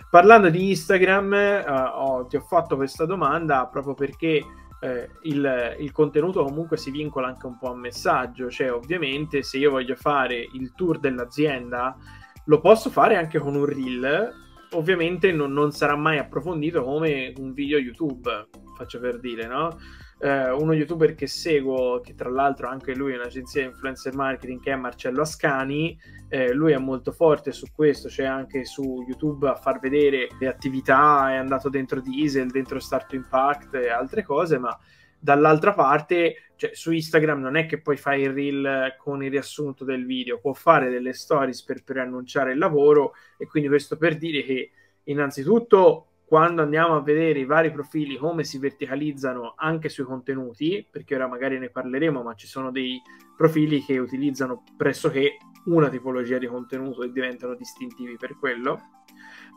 Parlando 0.09 0.49
di 0.49 0.69
Instagram, 0.69 1.33
eh, 1.33 1.69
ho, 1.69 2.25
ti 2.27 2.37
ho 2.37 2.41
fatto 2.41 2.75
questa 2.75 3.05
domanda 3.05 3.65
proprio 3.67 3.93
perché 3.93 4.43
eh, 4.79 5.09
il, 5.23 5.75
il, 5.79 5.91
contenuto 5.91 6.43
comunque 6.43 6.77
si 6.77 6.91
vincola 6.91 7.27
anche 7.27 7.45
un 7.45 7.57
po' 7.57 7.71
a 7.71 7.75
messaggio, 7.75 8.49
cioè 8.49 8.71
ovviamente 8.71 9.43
se 9.43 9.57
io 9.57 9.71
voglio 9.71 9.95
fare 9.95 10.47
il 10.53 10.73
tour 10.75 10.99
dell'azienda 10.99 11.97
lo 12.45 12.59
posso 12.61 12.89
fare 12.89 13.17
anche 13.17 13.39
con 13.39 13.55
un 13.55 13.65
reel, 13.65 14.33
ovviamente 14.71 15.31
non, 15.31 15.51
non 15.51 15.71
sarà 15.71 15.95
mai 15.95 16.17
approfondito 16.17 16.83
come 16.83 17.33
un 17.37 17.53
video 17.53 17.77
YouTube, 17.77 18.47
faccio 18.77 18.99
per 18.99 19.19
dire, 19.19 19.45
no? 19.47 19.77
Eh, 20.19 20.51
uno 20.51 20.73
youtuber 20.73 21.13
che 21.13 21.27
seguo, 21.27 22.01
che 22.01 22.15
tra 22.15 22.29
l'altro 22.29 22.67
anche 22.67 22.95
lui 22.95 23.13
è 23.13 23.17
un'agenzia 23.17 23.61
di 23.61 23.67
influencer 23.67 24.15
marketing, 24.15 24.61
che 24.61 24.71
è 24.71 24.75
Marcello 24.75 25.21
Ascani. 25.21 25.97
Eh, 26.29 26.53
lui 26.53 26.73
è 26.73 26.77
molto 26.77 27.11
forte 27.11 27.51
su 27.51 27.67
questo, 27.73 28.07
c'è 28.09 28.25
anche 28.25 28.65
su 28.65 29.03
YouTube 29.07 29.47
a 29.47 29.55
far 29.55 29.79
vedere 29.79 30.27
le 30.39 30.47
attività, 30.47 31.31
è 31.31 31.35
andato 31.35 31.69
dentro 31.69 32.01
Diesel, 32.01 32.49
dentro 32.49 32.79
Start 32.79 33.13
Impact 33.13 33.75
e 33.75 33.89
altre 33.89 34.23
cose, 34.23 34.57
ma 34.57 34.77
dall'altra 35.19 35.73
parte, 35.73 36.51
cioè, 36.55 36.71
su 36.73 36.91
Instagram 36.91 37.39
non 37.39 37.55
è 37.55 37.65
che 37.65 37.81
poi 37.81 37.97
fai 37.97 38.21
il 38.23 38.33
reel 38.33 38.95
con 38.97 39.23
il 39.23 39.29
riassunto 39.29 39.83
del 39.85 40.05
video, 40.05 40.39
può 40.39 40.53
fare 40.53 40.89
delle 40.89 41.13
stories 41.13 41.63
per 41.63 41.83
preannunciare 41.83 42.51
il 42.51 42.57
lavoro 42.57 43.13
e 43.37 43.45
quindi 43.45 43.69
questo 43.69 43.97
per 43.97 44.17
dire 44.17 44.43
che 44.43 44.71
innanzitutto 45.03 46.07
quando 46.27 46.61
andiamo 46.61 46.95
a 46.95 47.01
vedere 47.01 47.39
i 47.39 47.45
vari 47.45 47.71
profili 47.71 48.17
come 48.17 48.43
si 48.43 48.57
verticalizzano 48.57 49.53
anche 49.55 49.87
sui 49.87 50.03
contenuti, 50.03 50.85
perché 50.91 51.15
ora 51.15 51.25
magari 51.25 51.57
ne 51.57 51.69
parleremo, 51.69 52.21
ma 52.21 52.33
ci 52.33 52.47
sono 52.47 52.69
dei 52.69 53.01
profili 53.37 53.81
che 53.81 53.97
utilizzano 53.97 54.61
pressoché 54.75 55.37
una 55.67 55.87
tipologia 55.87 56.37
di 56.37 56.47
contenuto 56.47 57.03
e 57.03 57.13
diventano 57.13 57.55
distintivi 57.55 58.17
per 58.17 58.37
quello, 58.37 58.89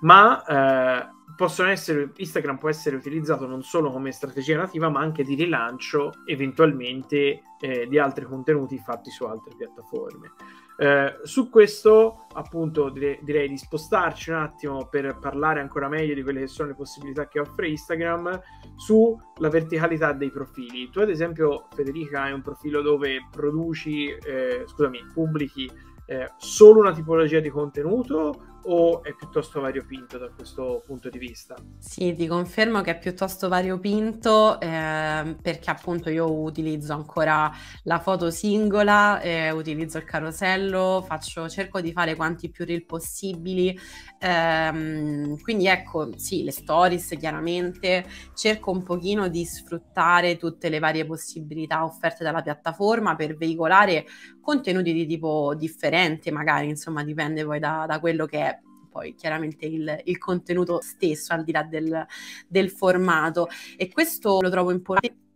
ma 0.02 0.44
eh, 0.44 1.08
possono 1.34 1.70
essere, 1.70 2.12
Instagram 2.14 2.58
può 2.58 2.68
essere 2.68 2.94
utilizzato 2.94 3.48
non 3.48 3.62
solo 3.62 3.90
come 3.90 4.12
strategia 4.12 4.56
nativa, 4.56 4.88
ma 4.88 5.00
anche 5.00 5.24
di 5.24 5.34
rilancio 5.34 6.22
eventualmente 6.24 7.42
eh, 7.60 7.88
di 7.88 7.98
altri 7.98 8.26
contenuti 8.26 8.78
fatti 8.78 9.10
su 9.10 9.24
altre 9.24 9.56
piattaforme. 9.56 10.30
Eh, 10.80 11.20
su 11.24 11.50
questo, 11.50 12.24
appunto, 12.32 12.88
direi, 12.88 13.18
direi, 13.20 13.48
di 13.48 13.58
spostarci 13.58 14.30
un 14.30 14.36
attimo 14.36 14.86
per 14.86 15.18
parlare 15.18 15.60
ancora 15.60 15.88
meglio 15.88 16.14
di 16.14 16.22
quelle 16.22 16.40
che 16.40 16.46
sono 16.46 16.68
le 16.68 16.74
possibilità 16.74 17.28
che 17.28 17.38
offre 17.38 17.68
Instagram 17.68 18.40
sulla 18.76 19.50
verticalità 19.50 20.12
dei 20.12 20.30
profili. 20.30 20.88
Tu, 20.88 21.00
ad 21.00 21.10
esempio, 21.10 21.66
Federica, 21.74 22.22
hai 22.22 22.32
un 22.32 22.40
profilo 22.40 22.80
dove 22.80 23.28
produci, 23.30 24.08
eh, 24.08 24.64
scusami, 24.64 25.04
pubblichi 25.12 25.70
eh, 26.06 26.32
solo 26.38 26.80
una 26.80 26.94
tipologia 26.94 27.40
di 27.40 27.50
contenuto 27.50 28.49
o 28.64 29.02
è 29.02 29.14
piuttosto 29.14 29.60
variopinto 29.60 30.18
da 30.18 30.30
questo 30.30 30.82
punto 30.86 31.08
di 31.08 31.18
vista? 31.18 31.56
Sì, 31.78 32.14
ti 32.14 32.26
confermo 32.26 32.80
che 32.82 32.92
è 32.92 32.98
piuttosto 32.98 33.48
variopinto 33.48 34.60
eh, 34.60 35.36
perché 35.40 35.70
appunto 35.70 36.10
io 36.10 36.30
utilizzo 36.32 36.92
ancora 36.92 37.50
la 37.84 37.98
foto 37.98 38.30
singola, 38.30 39.20
eh, 39.20 39.50
utilizzo 39.50 39.98
il 39.98 40.04
carosello, 40.04 41.04
faccio, 41.06 41.48
cerco 41.48 41.80
di 41.80 41.92
fare 41.92 42.14
quanti 42.14 42.50
più 42.50 42.64
reel 42.64 42.84
possibili, 42.84 43.76
ehm, 44.18 45.40
quindi 45.40 45.66
ecco 45.66 46.16
sì, 46.18 46.44
le 46.44 46.52
stories 46.52 47.16
chiaramente, 47.18 48.04
cerco 48.34 48.70
un 48.70 48.82
pochino 48.82 49.28
di 49.28 49.44
sfruttare 49.44 50.36
tutte 50.36 50.68
le 50.68 50.78
varie 50.78 51.06
possibilità 51.06 51.84
offerte 51.84 52.24
dalla 52.24 52.42
piattaforma 52.42 53.16
per 53.16 53.36
veicolare 53.36 54.04
contenuti 54.40 54.92
di 54.92 55.06
tipo 55.06 55.54
differente, 55.54 56.30
magari 56.30 56.68
insomma 56.68 57.04
dipende 57.04 57.44
poi 57.44 57.58
da, 57.58 57.84
da 57.86 58.00
quello 58.00 58.26
che 58.26 58.38
è 58.38 58.59
poi 58.90 59.14
chiaramente 59.14 59.66
il, 59.66 60.00
il 60.04 60.18
contenuto 60.18 60.80
stesso 60.82 61.32
al 61.32 61.44
di 61.44 61.52
là 61.52 61.62
del, 61.62 62.06
del 62.46 62.70
formato. 62.70 63.48
E 63.76 63.90
questo 63.90 64.40
lo 64.40 64.50
trovo 64.50 64.70
importante 64.70 65.28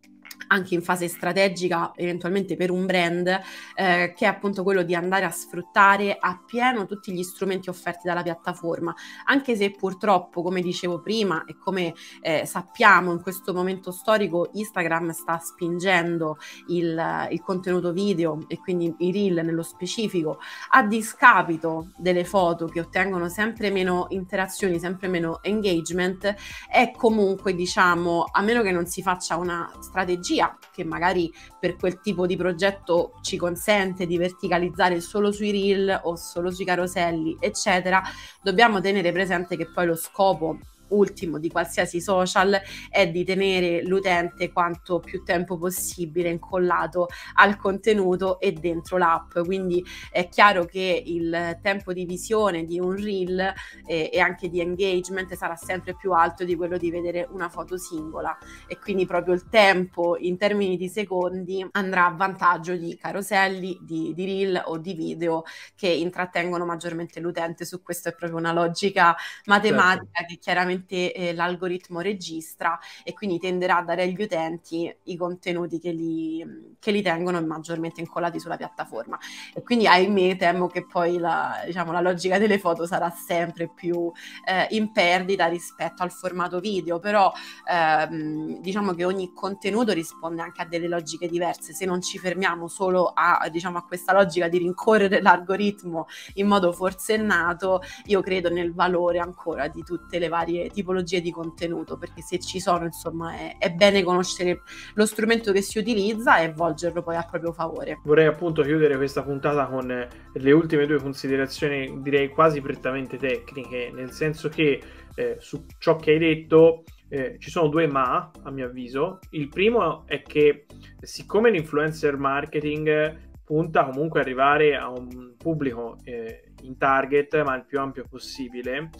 anche 0.55 0.75
in 0.75 0.83
fase 0.83 1.09
strategica, 1.09 1.93
eventualmente 1.97 2.57
per 2.57 2.71
un 2.71 2.87
brand, 2.87 3.27
eh, 3.75 4.13
che 4.17 4.25
è 4.25 4.29
appunto 4.29 4.63
quello 4.63 4.83
di 4.83 4.95
andare 4.95 5.25
a 5.25 5.31
sfruttare 5.31 6.17
appieno 6.19 6.87
tutti 6.87 7.13
gli 7.13 7.23
strumenti 7.23 7.69
offerti 7.69 8.07
dalla 8.07 8.23
piattaforma, 8.23 8.95
anche 9.25 9.57
se 9.57 9.73
purtroppo, 9.73 10.43
come 10.43 10.61
dicevo 10.61 11.01
prima 11.01 11.45
e 11.45 11.57
come 11.59 11.95
eh, 12.21 12.47
sappiamo 12.47 13.13
in 13.13 13.21
questo 13.21 13.53
momento 13.53 13.91
storico, 13.91 14.51
Instagram 14.53 15.11
sta 15.11 15.39
spingendo 15.39 16.39
il, 16.69 17.29
il 17.31 17.43
contenuto 17.43 17.93
video 17.93 18.45
e 18.47 18.59
quindi 18.59 18.95
i 18.99 19.11
reel 19.11 19.45
nello 19.45 19.63
specifico 19.63 20.39
a 20.71 20.85
discapito 20.85 21.91
delle 21.97 22.25
foto 22.25 22.67
che 22.67 22.81
ottengono 22.81 23.29
sempre 23.29 23.71
meno 23.71 24.07
interazioni, 24.11 24.79
sempre 24.79 25.09
meno 25.09 25.43
engagement, 25.43 26.35
è 26.69 26.93
comunque 26.97 27.55
diciamo, 27.55 28.27
a 28.31 28.41
meno 28.43 28.63
che 28.63 28.71
non 28.71 28.87
si 28.87 29.03
faccia 29.03 29.37
una 29.37 29.71
strategia 29.81 30.44
tecnologia 30.45 30.59
che 30.75 30.85
magari 30.85 31.33
per 31.59 31.77
quel 31.77 32.01
tipo 32.01 32.27
di 32.27 32.37
progetto 32.37 33.13
ci 33.23 33.37
consente 33.37 34.07
di 34.07 34.19
verticalizzare 34.19 35.01
solo 35.01 35.31
sui 35.31 35.53
reel 35.53 36.01
o 36.03 36.17
solo 36.17 36.51
sui 36.51 36.65
caroselli, 36.65 37.37
eccetera, 37.41 38.03
dobbiamo 38.43 38.81
tenere 38.81 39.13
presente 39.13 39.57
che 39.57 39.67
poi 39.67 39.87
lo 39.87 39.95
scopo 39.95 40.59
ultimo 40.89 41.39
di 41.39 41.49
qualsiasi 41.49 42.01
social 42.01 42.61
è 42.91 43.09
di 43.09 43.25
tenere 43.25 43.83
l'utente 43.83 44.53
quanto 44.53 45.01
più 45.01 45.23
tempo 45.23 45.57
possibile 45.57 46.29
incollato 46.29 47.09
al 47.35 47.57
contenuto 47.57 48.41
e 48.41 48.53
dentro 48.53 48.99
l'app. 48.99 49.39
Quindi 49.41 49.85
è 50.11 50.29
chiaro 50.29 50.65
che 50.65 51.03
il 51.05 51.59
tempo 51.63 51.93
di 51.93 52.05
visione 52.05 52.65
di 52.65 52.79
un 52.79 52.95
reel 52.95 53.53
eh, 53.87 54.11
e 54.13 54.21
anche 54.21 54.49
di 54.49 54.61
engagement 54.61 55.35
sarà 55.35 55.57
sempre 55.57 55.95
più 55.95 56.13
alto 56.13 56.45
di 56.45 56.55
quello 56.57 56.77
di 56.77 56.91
vedere 56.91 57.27
una 57.31 57.49
foto 57.49 57.77
singola 57.77 58.37
e 58.67 58.79
quindi 58.79 59.07
proprio 59.07 59.35
il 59.35 59.49
tempo 59.49 60.17
in 60.19 60.37
termini 60.37 60.77
di 60.77 60.89
secondi 60.89 61.67
andrà 61.73 62.07
a 62.07 62.11
vantaggio 62.11 62.77
di 62.77 62.97
caroselli, 62.97 63.79
di, 63.83 64.13
di 64.15 64.25
reel 64.25 64.63
o 64.67 64.79
di 64.79 64.95
video 64.95 65.45
che 65.75 65.89
intrattengono 65.89 66.65
maggiormente 66.65 67.21
l'utente. 67.21 67.65
Su 67.65 67.83
questo 67.83 68.09
è 68.09 68.15
proprio 68.15 68.39
una 68.39 68.53
logica 68.53 69.17
matematica 69.47 70.09
certo. 70.13 70.35
che 70.35 70.39
chiaramente 70.39 70.74
effettivamente 70.75 71.13
eh, 71.13 71.35
l'algoritmo 71.35 72.01
registra 72.01 72.79
e 73.03 73.13
quindi 73.13 73.39
tenderà 73.39 73.79
a 73.79 73.83
dare 73.83 74.03
agli 74.03 74.21
utenti 74.21 74.95
i 75.05 75.17
contenuti 75.17 75.79
che 75.79 75.91
li, 75.91 76.75
che 76.79 76.91
li 76.91 77.03
tengono 77.03 77.41
maggiormente 77.45 78.01
incollati 78.01 78.39
sulla 78.39 78.57
piattaforma. 78.57 79.19
E 79.55 79.63
quindi 79.63 79.87
ahimè 79.87 80.37
temo 80.37 80.67
che 80.67 80.87
poi 80.87 81.19
la, 81.19 81.63
diciamo, 81.65 81.93
la 81.93 82.01
logica 82.01 82.39
delle 82.39 82.59
foto 82.59 82.87
sarà 82.87 83.11
sempre 83.11 83.69
più 83.69 84.11
eh, 84.47 84.67
in 84.71 84.93
perdita 84.93 85.47
rispetto 85.47 86.03
al 86.03 86.11
formato 86.11 86.61
video, 86.61 86.99
però 86.99 87.33
ehm, 87.71 88.61
diciamo 88.61 88.93
che 88.95 89.05
ogni 89.05 89.33
contenuto 89.33 89.93
risponde 89.93 90.43
anche 90.43 90.63
a 90.63 90.67
delle 90.67 90.89
logiche 90.89 91.29
diverse. 91.29 91.73
Se 91.73 91.85
non 91.85 92.01
ci 92.03 92.19
fermiamo 92.19 92.69
solo 92.69 93.13
a, 93.15 93.49
diciamo, 93.51 93.79
a 93.79 93.85
questa 93.85 94.13
logica 94.13 94.49
di 94.49 94.59
rincorrere 94.59 95.21
l'algoritmo 95.21 96.07
in 96.35 96.47
modo 96.47 96.73
forsennato, 96.73 97.81
io 98.07 98.21
credo 98.21 98.51
nel 98.51 98.73
valore 98.73 99.19
ancora 99.19 99.69
di 99.69 99.83
tutte 99.83 100.19
le 100.19 100.29
varie 100.29 100.64
tipologie 100.73 101.21
di 101.21 101.31
contenuto, 101.31 101.97
perché 101.97 102.23
se 102.23 102.39
ci 102.39 102.61
sono, 102.61 102.85
insomma, 102.85 103.35
è, 103.35 103.57
è 103.59 103.71
bene 103.71 104.03
conoscere 104.03 104.63
lo 104.95 105.07
strumento 105.07 105.53
che 105.53 105.63
si 105.63 105.79
utilizza 105.79 106.39
e 106.39 106.53
volgerlo 106.53 107.03
poi 107.03 107.17
a 107.17 107.27
proprio 107.29 107.53
favore. 107.53 108.01
Vorrei 108.05 108.27
appunto 108.27 108.63
chiudere 108.63 108.97
questa 108.97 109.23
puntata 109.23 109.67
con 109.67 109.87
le 110.33 110.53
ultime 110.53 110.87
due 110.87 111.01
considerazioni, 111.01 112.03
direi 112.03 112.29
quasi 112.29 112.61
prettamente 112.61 113.17
tecniche, 113.17 113.91
nel 113.93 114.11
senso 114.11 114.49
che 114.49 114.83
eh, 115.15 115.37
su 115.39 115.65
ciò 115.79 115.97
che 115.97 116.13
hai 116.13 116.19
detto 116.19 116.85
eh, 117.09 117.37
ci 117.39 117.51
sono 117.51 117.69
due 117.69 117.87
ma, 117.87 118.31
a 118.43 118.51
mio 118.51 118.67
avviso. 118.67 119.19
Il 119.31 119.49
primo 119.49 120.05
è 120.07 120.23
che 120.23 120.67
siccome 121.01 121.51
l'influencer 121.51 122.17
marketing 122.17 123.33
punta 123.45 123.85
comunque 123.85 124.21
ad 124.21 124.27
arrivare 124.27 124.75
a 124.77 124.89
un 124.89 125.35
pubblico 125.37 125.99
eh, 126.05 126.53
in 126.63 126.77
target, 126.79 127.43
ma 127.43 127.55
il 127.55 127.67
più 127.67 127.79
ampio 127.79 128.07
possibile, 128.09 128.91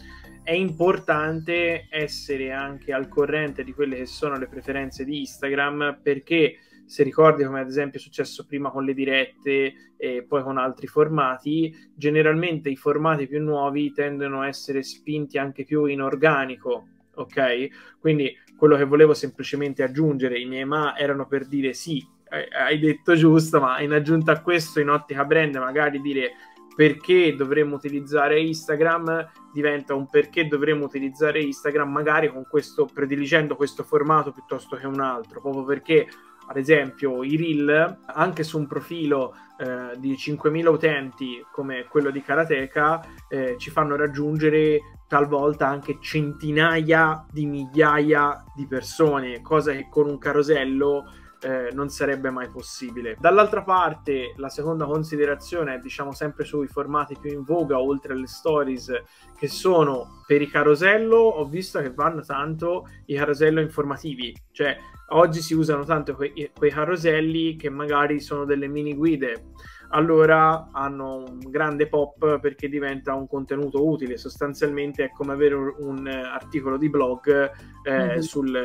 è 0.45 0.51
importante 0.51 1.87
essere 1.89 2.51
anche 2.51 2.93
al 2.93 3.07
corrente 3.07 3.63
di 3.63 3.73
quelle 3.73 3.95
che 3.95 4.05
sono 4.05 4.37
le 4.37 4.47
preferenze 4.47 5.03
di 5.03 5.21
Instagram 5.21 5.99
perché 6.03 6.59
se 6.85 7.01
ricordi 7.01 7.43
come 7.43 7.61
ad 7.61 7.67
esempio 7.67 7.97
è 7.97 8.01
successo 8.01 8.45
prima 8.45 8.69
con 8.69 8.85
le 8.85 8.93
dirette 8.93 9.73
e 9.97 10.23
poi 10.23 10.43
con 10.43 10.59
altri 10.59 10.85
formati, 10.85 11.75
generalmente 11.95 12.69
i 12.69 12.75
formati 12.75 13.25
più 13.25 13.41
nuovi 13.41 13.91
tendono 13.91 14.41
a 14.41 14.47
essere 14.47 14.83
spinti 14.83 15.39
anche 15.39 15.63
più 15.63 15.85
in 15.85 16.03
organico, 16.03 16.89
ok? 17.15 17.97
Quindi 17.99 18.31
quello 18.55 18.75
che 18.75 18.83
volevo 18.83 19.15
semplicemente 19.15 19.81
aggiungere, 19.81 20.39
i 20.39 20.45
miei 20.45 20.65
ma 20.65 20.95
erano 20.95 21.25
per 21.25 21.47
dire 21.47 21.73
sì, 21.73 22.05
hai 22.29 22.77
detto 22.77 23.15
giusto, 23.15 23.59
ma 23.59 23.81
in 23.81 23.93
aggiunta 23.93 24.33
a 24.33 24.41
questo 24.41 24.79
in 24.79 24.89
ottica 24.89 25.25
brand 25.25 25.55
magari 25.55 25.99
dire 26.01 26.33
perché 26.75 27.35
dovremmo 27.35 27.75
utilizzare 27.75 28.39
Instagram 28.41 29.31
diventa 29.51 29.93
un 29.93 30.07
perché 30.09 30.47
dovremmo 30.47 30.85
utilizzare 30.85 31.41
Instagram 31.41 31.89
magari 31.89 32.29
con 32.29 32.45
questo 32.49 32.87
prediligendo 32.91 33.55
questo 33.55 33.83
formato 33.83 34.31
piuttosto 34.31 34.75
che 34.75 34.85
un 34.85 34.99
altro 34.99 35.39
proprio 35.39 35.63
perché 35.63 36.07
ad 36.47 36.57
esempio 36.57 37.23
i 37.23 37.37
reel 37.37 37.99
anche 38.05 38.43
su 38.43 38.57
un 38.57 38.67
profilo 38.67 39.33
eh, 39.57 39.97
di 39.97 40.13
5.000 40.13 40.67
utenti 40.67 41.43
come 41.51 41.85
quello 41.85 42.11
di 42.11 42.21
Karateka 42.21 43.01
eh, 43.29 43.55
ci 43.57 43.69
fanno 43.69 43.95
raggiungere 43.95 44.79
talvolta 45.07 45.67
anche 45.67 45.97
centinaia 46.01 47.25
di 47.31 47.45
migliaia 47.45 48.43
di 48.53 48.67
persone 48.67 49.41
cosa 49.41 49.71
che 49.71 49.87
con 49.89 50.09
un 50.09 50.17
carosello 50.17 51.05
eh, 51.45 51.69
non 51.73 51.89
sarebbe 51.89 52.31
mai 52.31 52.49
possibile. 52.49 53.15
Dall'altra 53.19 53.61
parte, 53.61 54.33
la 54.37 54.49
seconda 54.49 54.85
considerazione 54.85 55.75
è 55.75 55.79
diciamo 55.79 56.11
sempre 56.11 56.43
sui 56.43 56.65
formati 56.65 57.15
più 57.19 57.31
in 57.31 57.43
voga, 57.43 57.79
oltre 57.79 58.13
alle 58.13 58.25
stories, 58.25 58.91
che 59.37 59.47
sono 59.47 60.23
per 60.25 60.41
i 60.41 60.49
carosello, 60.49 61.17
ho 61.17 61.45
visto 61.45 61.79
che 61.81 61.93
vanno 61.93 62.21
tanto 62.21 62.89
i 63.05 63.15
carosello 63.15 63.61
informativi, 63.61 64.35
cioè 64.51 64.75
oggi 65.09 65.41
si 65.41 65.53
usano 65.53 65.85
tanto 65.85 66.15
quei, 66.15 66.51
quei 66.57 66.71
caroselli 66.71 67.55
che 67.55 67.69
magari 67.69 68.19
sono 68.19 68.43
delle 68.43 68.67
mini 68.67 68.95
guide 68.95 69.51
allora 69.95 70.69
hanno 70.73 71.23
un 71.23 71.39
grande 71.39 71.87
pop 71.87 72.39
perché 72.39 72.67
diventa 72.67 73.13
un 73.13 73.27
contenuto 73.27 73.87
utile. 73.87 74.17
Sostanzialmente 74.17 75.05
è 75.05 75.11
come 75.11 75.31
avere 75.31 75.55
un, 75.55 75.73
un 75.77 76.07
articolo 76.07 76.77
di 76.77 76.89
blog 76.89 77.51
eh, 77.83 77.91
mm-hmm. 77.91 78.19
sul, 78.19 78.59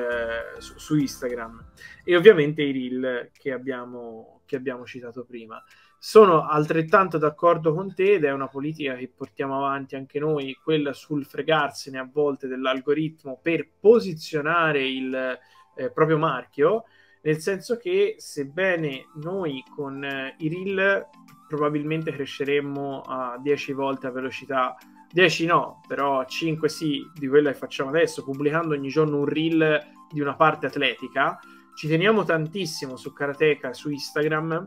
su, 0.58 0.76
su, 0.76 0.96
Instagram. 0.96 1.72
E 2.04 2.16
ovviamente 2.16 2.62
i 2.62 2.72
reel 2.72 3.30
che 3.32 3.52
abbiamo, 3.52 4.42
che 4.44 4.56
abbiamo 4.56 4.84
citato 4.84 5.24
prima. 5.24 5.62
Sono 6.02 6.48
altrettanto 6.48 7.16
d'accordo 7.16 7.74
con 7.74 7.94
te 7.94 8.14
ed 8.14 8.24
è 8.24 8.32
una 8.32 8.48
politica 8.48 8.94
che 8.96 9.12
portiamo 9.14 9.56
avanti 9.56 9.94
anche 9.94 10.18
noi, 10.18 10.58
quella 10.60 10.92
sul 10.92 11.24
fregarsene 11.24 11.98
a 11.98 12.08
volte 12.10 12.48
dell'algoritmo 12.48 13.38
per 13.40 13.68
posizionare 13.78 14.88
il 14.88 15.38
eh, 15.76 15.90
proprio 15.92 16.18
marchio 16.18 16.84
nel 17.22 17.38
senso 17.38 17.76
che 17.76 18.14
sebbene 18.18 19.06
noi 19.22 19.62
con 19.74 20.02
eh, 20.02 20.34
i 20.38 20.48
reel 20.48 21.06
probabilmente 21.46 22.12
cresceremmo 22.12 23.00
a 23.00 23.38
10 23.40 23.72
volte 23.72 24.06
a 24.06 24.10
velocità 24.10 24.76
10 25.12 25.46
no, 25.46 25.80
però 25.88 26.24
5 26.24 26.68
sì, 26.68 27.02
di 27.12 27.26
quella 27.26 27.50
che 27.50 27.58
facciamo 27.58 27.90
adesso, 27.90 28.22
pubblicando 28.22 28.74
ogni 28.74 28.88
giorno 28.88 29.18
un 29.18 29.24
reel 29.24 29.80
di 30.08 30.20
una 30.20 30.36
parte 30.36 30.66
atletica. 30.66 31.38
Ci 31.74 31.88
teniamo 31.88 32.24
tantissimo 32.24 32.96
su 32.96 33.12
Karateka 33.12 33.72
su 33.72 33.90
Instagram 33.90 34.64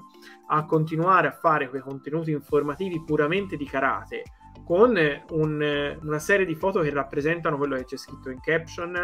a 0.48 0.66
continuare 0.66 1.28
a 1.28 1.32
fare 1.32 1.70
quei 1.70 1.82
contenuti 1.82 2.32
informativi 2.32 3.02
puramente 3.04 3.56
di 3.56 3.66
karate, 3.66 4.24
con 4.64 4.98
un, 5.30 5.98
una 6.02 6.20
serie 6.20 6.46
di 6.46 6.56
foto 6.56 6.82
che 6.82 6.90
rappresentano 6.90 7.58
quello 7.58 7.76
che 7.76 7.86
c'è 7.86 7.98
scritto 7.98 8.30
in 8.30 8.40
caption, 8.40 8.96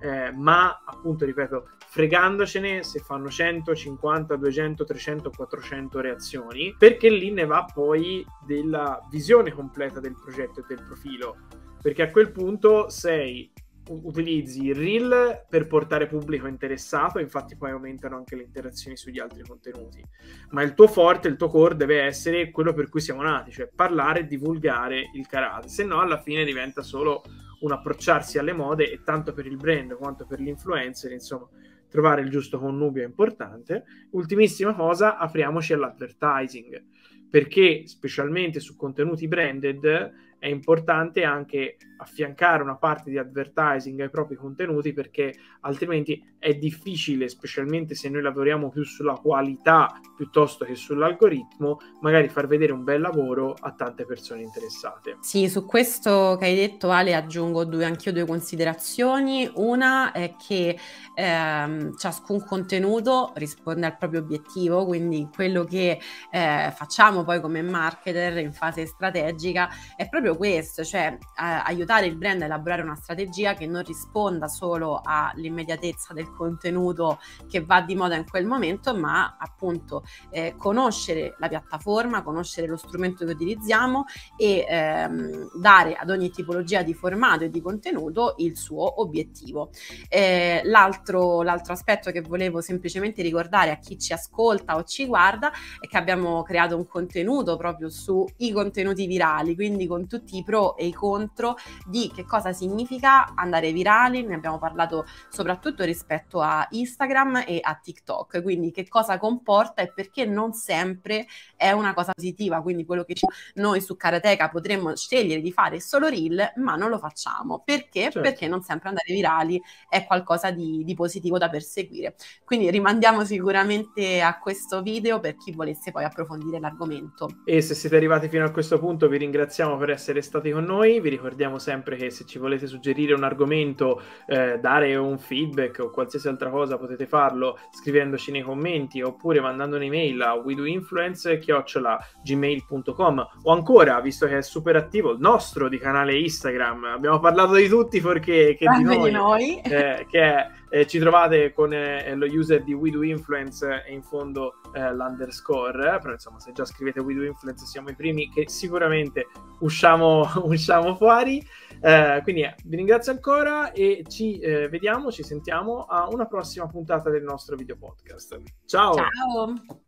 eh, 0.00 0.32
ma 0.32 0.82
appunto, 0.84 1.24
ripeto, 1.24 1.68
fregandocene 1.86 2.82
se 2.82 3.00
fanno 3.00 3.28
100, 3.28 3.74
50, 3.74 4.36
200, 4.36 4.84
300, 4.84 5.30
400 5.30 6.00
reazioni, 6.00 6.74
perché 6.78 7.10
lì 7.10 7.30
ne 7.30 7.44
va 7.44 7.66
poi 7.72 8.24
della 8.44 9.06
visione 9.10 9.52
completa 9.52 10.00
del 10.00 10.16
progetto 10.20 10.60
e 10.60 10.64
del 10.66 10.82
profilo. 10.82 11.36
Perché 11.82 12.02
a 12.02 12.10
quel 12.10 12.30
punto 12.30 12.88
sei 12.88 13.50
utilizzi 13.88 14.66
il 14.66 14.74
reel 14.74 15.46
per 15.48 15.66
portare 15.66 16.06
pubblico 16.06 16.46
interessato, 16.46 17.18
infatti 17.18 17.56
poi 17.56 17.70
aumentano 17.70 18.16
anche 18.16 18.36
le 18.36 18.42
interazioni 18.42 18.96
sugli 18.96 19.18
altri 19.18 19.42
contenuti. 19.42 20.02
Ma 20.50 20.62
il 20.62 20.74
tuo 20.74 20.86
forte, 20.86 21.28
il 21.28 21.36
tuo 21.36 21.48
core 21.48 21.76
deve 21.76 22.02
essere 22.02 22.50
quello 22.50 22.72
per 22.72 22.88
cui 22.88 23.00
siamo 23.00 23.22
nati, 23.22 23.50
cioè 23.50 23.68
parlare 23.74 24.20
e 24.20 24.26
divulgare 24.26 25.10
il 25.14 25.26
karate, 25.26 25.68
se 25.68 25.84
no 25.84 26.00
alla 26.00 26.20
fine 26.20 26.44
diventa 26.44 26.82
solo 26.82 27.22
un 27.60 27.72
approcciarsi 27.72 28.38
alle 28.38 28.52
mode 28.52 28.90
e 28.90 29.02
tanto 29.02 29.32
per 29.32 29.46
il 29.46 29.56
brand 29.56 29.94
quanto 29.96 30.26
per 30.26 30.40
l'influencer, 30.40 31.12
insomma, 31.12 31.48
trovare 31.88 32.22
il 32.22 32.30
giusto 32.30 32.58
connubio 32.58 33.02
è 33.02 33.06
importante. 33.06 33.84
Ultimissima 34.12 34.74
cosa, 34.74 35.16
apriamoci 35.18 35.72
all'advertising, 35.72 36.84
perché 37.30 37.86
specialmente 37.86 38.60
su 38.60 38.76
contenuti 38.76 39.28
branded 39.28 40.12
è 40.42 40.48
importante 40.48 41.22
anche 41.22 41.76
affiancare 41.98 42.64
una 42.64 42.74
parte 42.74 43.10
di 43.10 43.16
advertising 43.16 44.00
ai 44.00 44.10
propri 44.10 44.34
contenuti 44.34 44.92
perché 44.92 45.32
altrimenti 45.60 46.20
è 46.36 46.54
difficile, 46.54 47.28
specialmente 47.28 47.94
se 47.94 48.08
noi 48.08 48.22
lavoriamo 48.22 48.68
più 48.68 48.82
sulla 48.82 49.14
qualità 49.14 50.00
piuttosto 50.16 50.64
che 50.64 50.74
sull'algoritmo, 50.74 51.78
magari 52.00 52.28
far 52.28 52.48
vedere 52.48 52.72
un 52.72 52.82
bel 52.82 53.00
lavoro 53.00 53.54
a 53.56 53.70
tante 53.70 54.04
persone 54.04 54.42
interessate. 54.42 55.18
Sì, 55.20 55.48
su 55.48 55.64
questo 55.64 56.36
che 56.40 56.46
hai 56.46 56.56
detto 56.56 56.90
Ale 56.90 57.14
aggiungo 57.14 57.64
due, 57.64 57.84
anch'io 57.84 58.12
due 58.12 58.26
considerazioni. 58.26 59.48
Una 59.54 60.10
è 60.10 60.34
che 60.34 60.76
ehm, 61.14 61.96
ciascun 61.96 62.44
contenuto 62.44 63.32
risponde 63.36 63.86
al 63.86 63.96
proprio 63.96 64.20
obiettivo, 64.20 64.84
quindi 64.84 65.28
quello 65.32 65.62
che 65.62 66.00
eh, 66.32 66.72
facciamo 66.74 67.22
poi 67.22 67.40
come 67.40 67.62
marketer 67.62 68.38
in 68.38 68.52
fase 68.52 68.86
strategica 68.86 69.68
è 69.94 70.08
proprio 70.08 70.31
proprio 70.32 70.36
questo, 70.36 70.84
cioè 70.84 71.16
aiutare 71.34 72.06
il 72.06 72.16
brand 72.16 72.42
a 72.42 72.46
elaborare 72.46 72.82
una 72.82 72.96
strategia 72.96 73.54
che 73.54 73.66
non 73.66 73.82
risponda 73.82 74.48
solo 74.48 75.00
all'immediatezza 75.02 76.12
del 76.12 76.30
contenuto 76.32 77.18
che 77.48 77.62
va 77.62 77.80
di 77.82 77.94
moda 77.94 78.16
in 78.16 78.28
quel 78.28 78.46
momento, 78.46 78.94
ma 78.94 79.36
appunto 79.38 80.04
eh, 80.30 80.54
conoscere 80.56 81.36
la 81.38 81.48
piattaforma, 81.48 82.22
conoscere 82.22 82.66
lo 82.66 82.76
strumento 82.76 83.24
che 83.24 83.32
utilizziamo 83.32 84.04
e 84.36 84.64
ehm, 84.68 85.50
dare 85.60 85.94
ad 85.94 86.10
ogni 86.10 86.30
tipologia 86.30 86.82
di 86.82 86.94
formato 86.94 87.44
e 87.44 87.50
di 87.50 87.60
contenuto 87.60 88.34
il 88.38 88.56
suo 88.56 89.00
obiettivo. 89.00 89.70
Eh, 90.08 90.62
l'altro, 90.64 91.42
l'altro 91.42 91.72
aspetto 91.72 92.10
che 92.10 92.20
volevo 92.20 92.60
semplicemente 92.60 93.22
ricordare 93.22 93.70
a 93.70 93.76
chi 93.76 93.98
ci 93.98 94.12
ascolta 94.12 94.76
o 94.76 94.84
ci 94.84 95.06
guarda 95.06 95.50
è 95.80 95.86
che 95.86 95.96
abbiamo 95.96 96.42
creato 96.42 96.76
un 96.76 96.86
contenuto 96.86 97.56
proprio 97.56 97.88
sui 97.88 98.52
contenuti 98.52 99.06
virali, 99.06 99.54
quindi 99.54 99.86
con 99.86 100.06
tutti 100.06 100.21
tutti 100.22 100.38
i 100.38 100.44
pro 100.44 100.76
e 100.76 100.86
i 100.86 100.92
contro 100.92 101.56
di 101.84 102.10
che 102.14 102.24
cosa 102.24 102.52
significa 102.52 103.34
andare 103.34 103.72
virali, 103.72 104.24
ne 104.24 104.34
abbiamo 104.34 104.58
parlato 104.58 105.04
soprattutto 105.28 105.84
rispetto 105.84 106.40
a 106.40 106.66
Instagram 106.70 107.44
e 107.46 107.58
a 107.60 107.74
TikTok, 107.74 108.40
quindi 108.42 108.70
che 108.70 108.88
cosa 108.88 109.18
comporta 109.18 109.82
e 109.82 109.92
perché 109.92 110.24
non 110.24 110.52
sempre 110.52 111.26
è 111.56 111.72
una 111.72 111.92
cosa 111.92 112.12
positiva, 112.14 112.62
quindi 112.62 112.84
quello 112.84 113.04
che 113.04 113.14
noi 113.54 113.80
su 113.80 113.96
Karateka 113.96 114.48
potremmo 114.48 114.94
scegliere 114.94 115.40
di 115.40 115.52
fare 115.52 115.80
solo 115.80 116.08
reel, 116.08 116.52
ma 116.56 116.76
non 116.76 116.88
lo 116.88 116.98
facciamo. 116.98 117.62
Perché? 117.64 118.02
Certo. 118.02 118.20
Perché 118.20 118.46
non 118.46 118.62
sempre 118.62 118.88
andare 118.88 119.12
virali 119.12 119.60
è 119.88 120.04
qualcosa 120.04 120.50
di, 120.50 120.82
di 120.84 120.94
positivo 120.94 121.38
da 121.38 121.48
perseguire. 121.48 122.14
Quindi 122.44 122.70
rimandiamo 122.70 123.24
sicuramente 123.24 124.20
a 124.20 124.38
questo 124.38 124.82
video 124.82 125.20
per 125.20 125.36
chi 125.36 125.52
volesse 125.52 125.90
poi 125.90 126.04
approfondire 126.04 126.60
l'argomento. 126.60 127.28
E 127.44 127.60
se 127.60 127.74
siete 127.74 127.96
arrivati 127.96 128.28
fino 128.28 128.44
a 128.44 128.50
questo 128.50 128.78
punto 128.78 129.08
vi 129.08 129.18
ringraziamo 129.18 129.76
per 129.76 129.90
essere 129.90 130.11
stati 130.20 130.50
con 130.50 130.64
noi, 130.64 131.00
vi 131.00 131.08
ricordiamo 131.08 131.58
sempre 131.58 131.96
che 131.96 132.10
se 132.10 132.26
ci 132.26 132.38
volete 132.38 132.66
suggerire 132.66 133.14
un 133.14 133.24
argomento, 133.24 134.02
eh, 134.26 134.58
dare 134.58 134.94
un 134.96 135.16
feedback 135.18 135.78
o 135.78 135.88
qualsiasi 135.90 136.28
altra 136.28 136.50
cosa 136.50 136.76
potete 136.76 137.06
farlo 137.06 137.58
scrivendoci 137.70 138.30
nei 138.30 138.42
commenti 138.42 139.00
oppure 139.00 139.40
mandando 139.40 139.76
un'email 139.76 140.20
a 140.20 140.34
widoinfluence.gmail.com 140.34 143.28
o 143.42 143.52
ancora, 143.52 144.00
visto 144.00 144.26
che 144.26 144.36
è 144.38 144.42
super 144.42 144.74
attivo, 144.76 145.12
il 145.12 145.20
nostro 145.20 145.68
di 145.68 145.78
canale 145.78 146.18
Instagram, 146.18 146.84
abbiamo 146.84 147.20
parlato 147.20 147.54
di 147.54 147.68
tutti 147.68 148.00
perché 148.00 148.56
che 148.58 148.66
di 148.76 148.82
noi, 148.82 149.04
di 149.04 149.10
noi. 149.10 149.60
Eh, 149.60 150.06
che 150.10 150.20
è 150.20 150.50
eh, 150.72 150.86
ci 150.86 150.98
trovate 150.98 151.52
con 151.52 151.74
eh, 151.74 152.14
lo 152.14 152.24
user 152.24 152.62
di 152.64 152.72
We 152.72 152.90
Do 152.90 153.02
Influence 153.02 153.84
e 153.84 153.92
in 153.92 154.02
fondo 154.02 154.54
eh, 154.72 154.90
l'underscore, 154.94 155.98
però 156.00 156.12
insomma 156.12 156.40
se 156.40 156.52
già 156.52 156.64
scrivete 156.64 156.98
We 157.00 157.12
Do 157.12 157.24
Influence 157.24 157.66
siamo 157.66 157.90
i 157.90 157.94
primi 157.94 158.30
che 158.30 158.48
sicuramente 158.48 159.26
usciamo, 159.58 160.26
usciamo 160.44 160.96
fuori. 160.96 161.46
Eh, 161.78 162.20
quindi 162.22 162.42
eh, 162.42 162.54
vi 162.64 162.76
ringrazio 162.76 163.12
ancora 163.12 163.72
e 163.72 164.02
ci 164.08 164.38
eh, 164.38 164.70
vediamo, 164.70 165.12
ci 165.12 165.22
sentiamo 165.22 165.84
a 165.84 166.08
una 166.08 166.24
prossima 166.24 166.66
puntata 166.66 167.10
del 167.10 167.22
nostro 167.22 167.54
video 167.54 167.76
podcast. 167.76 168.40
Ciao! 168.64 168.94
Ciao! 168.94 169.80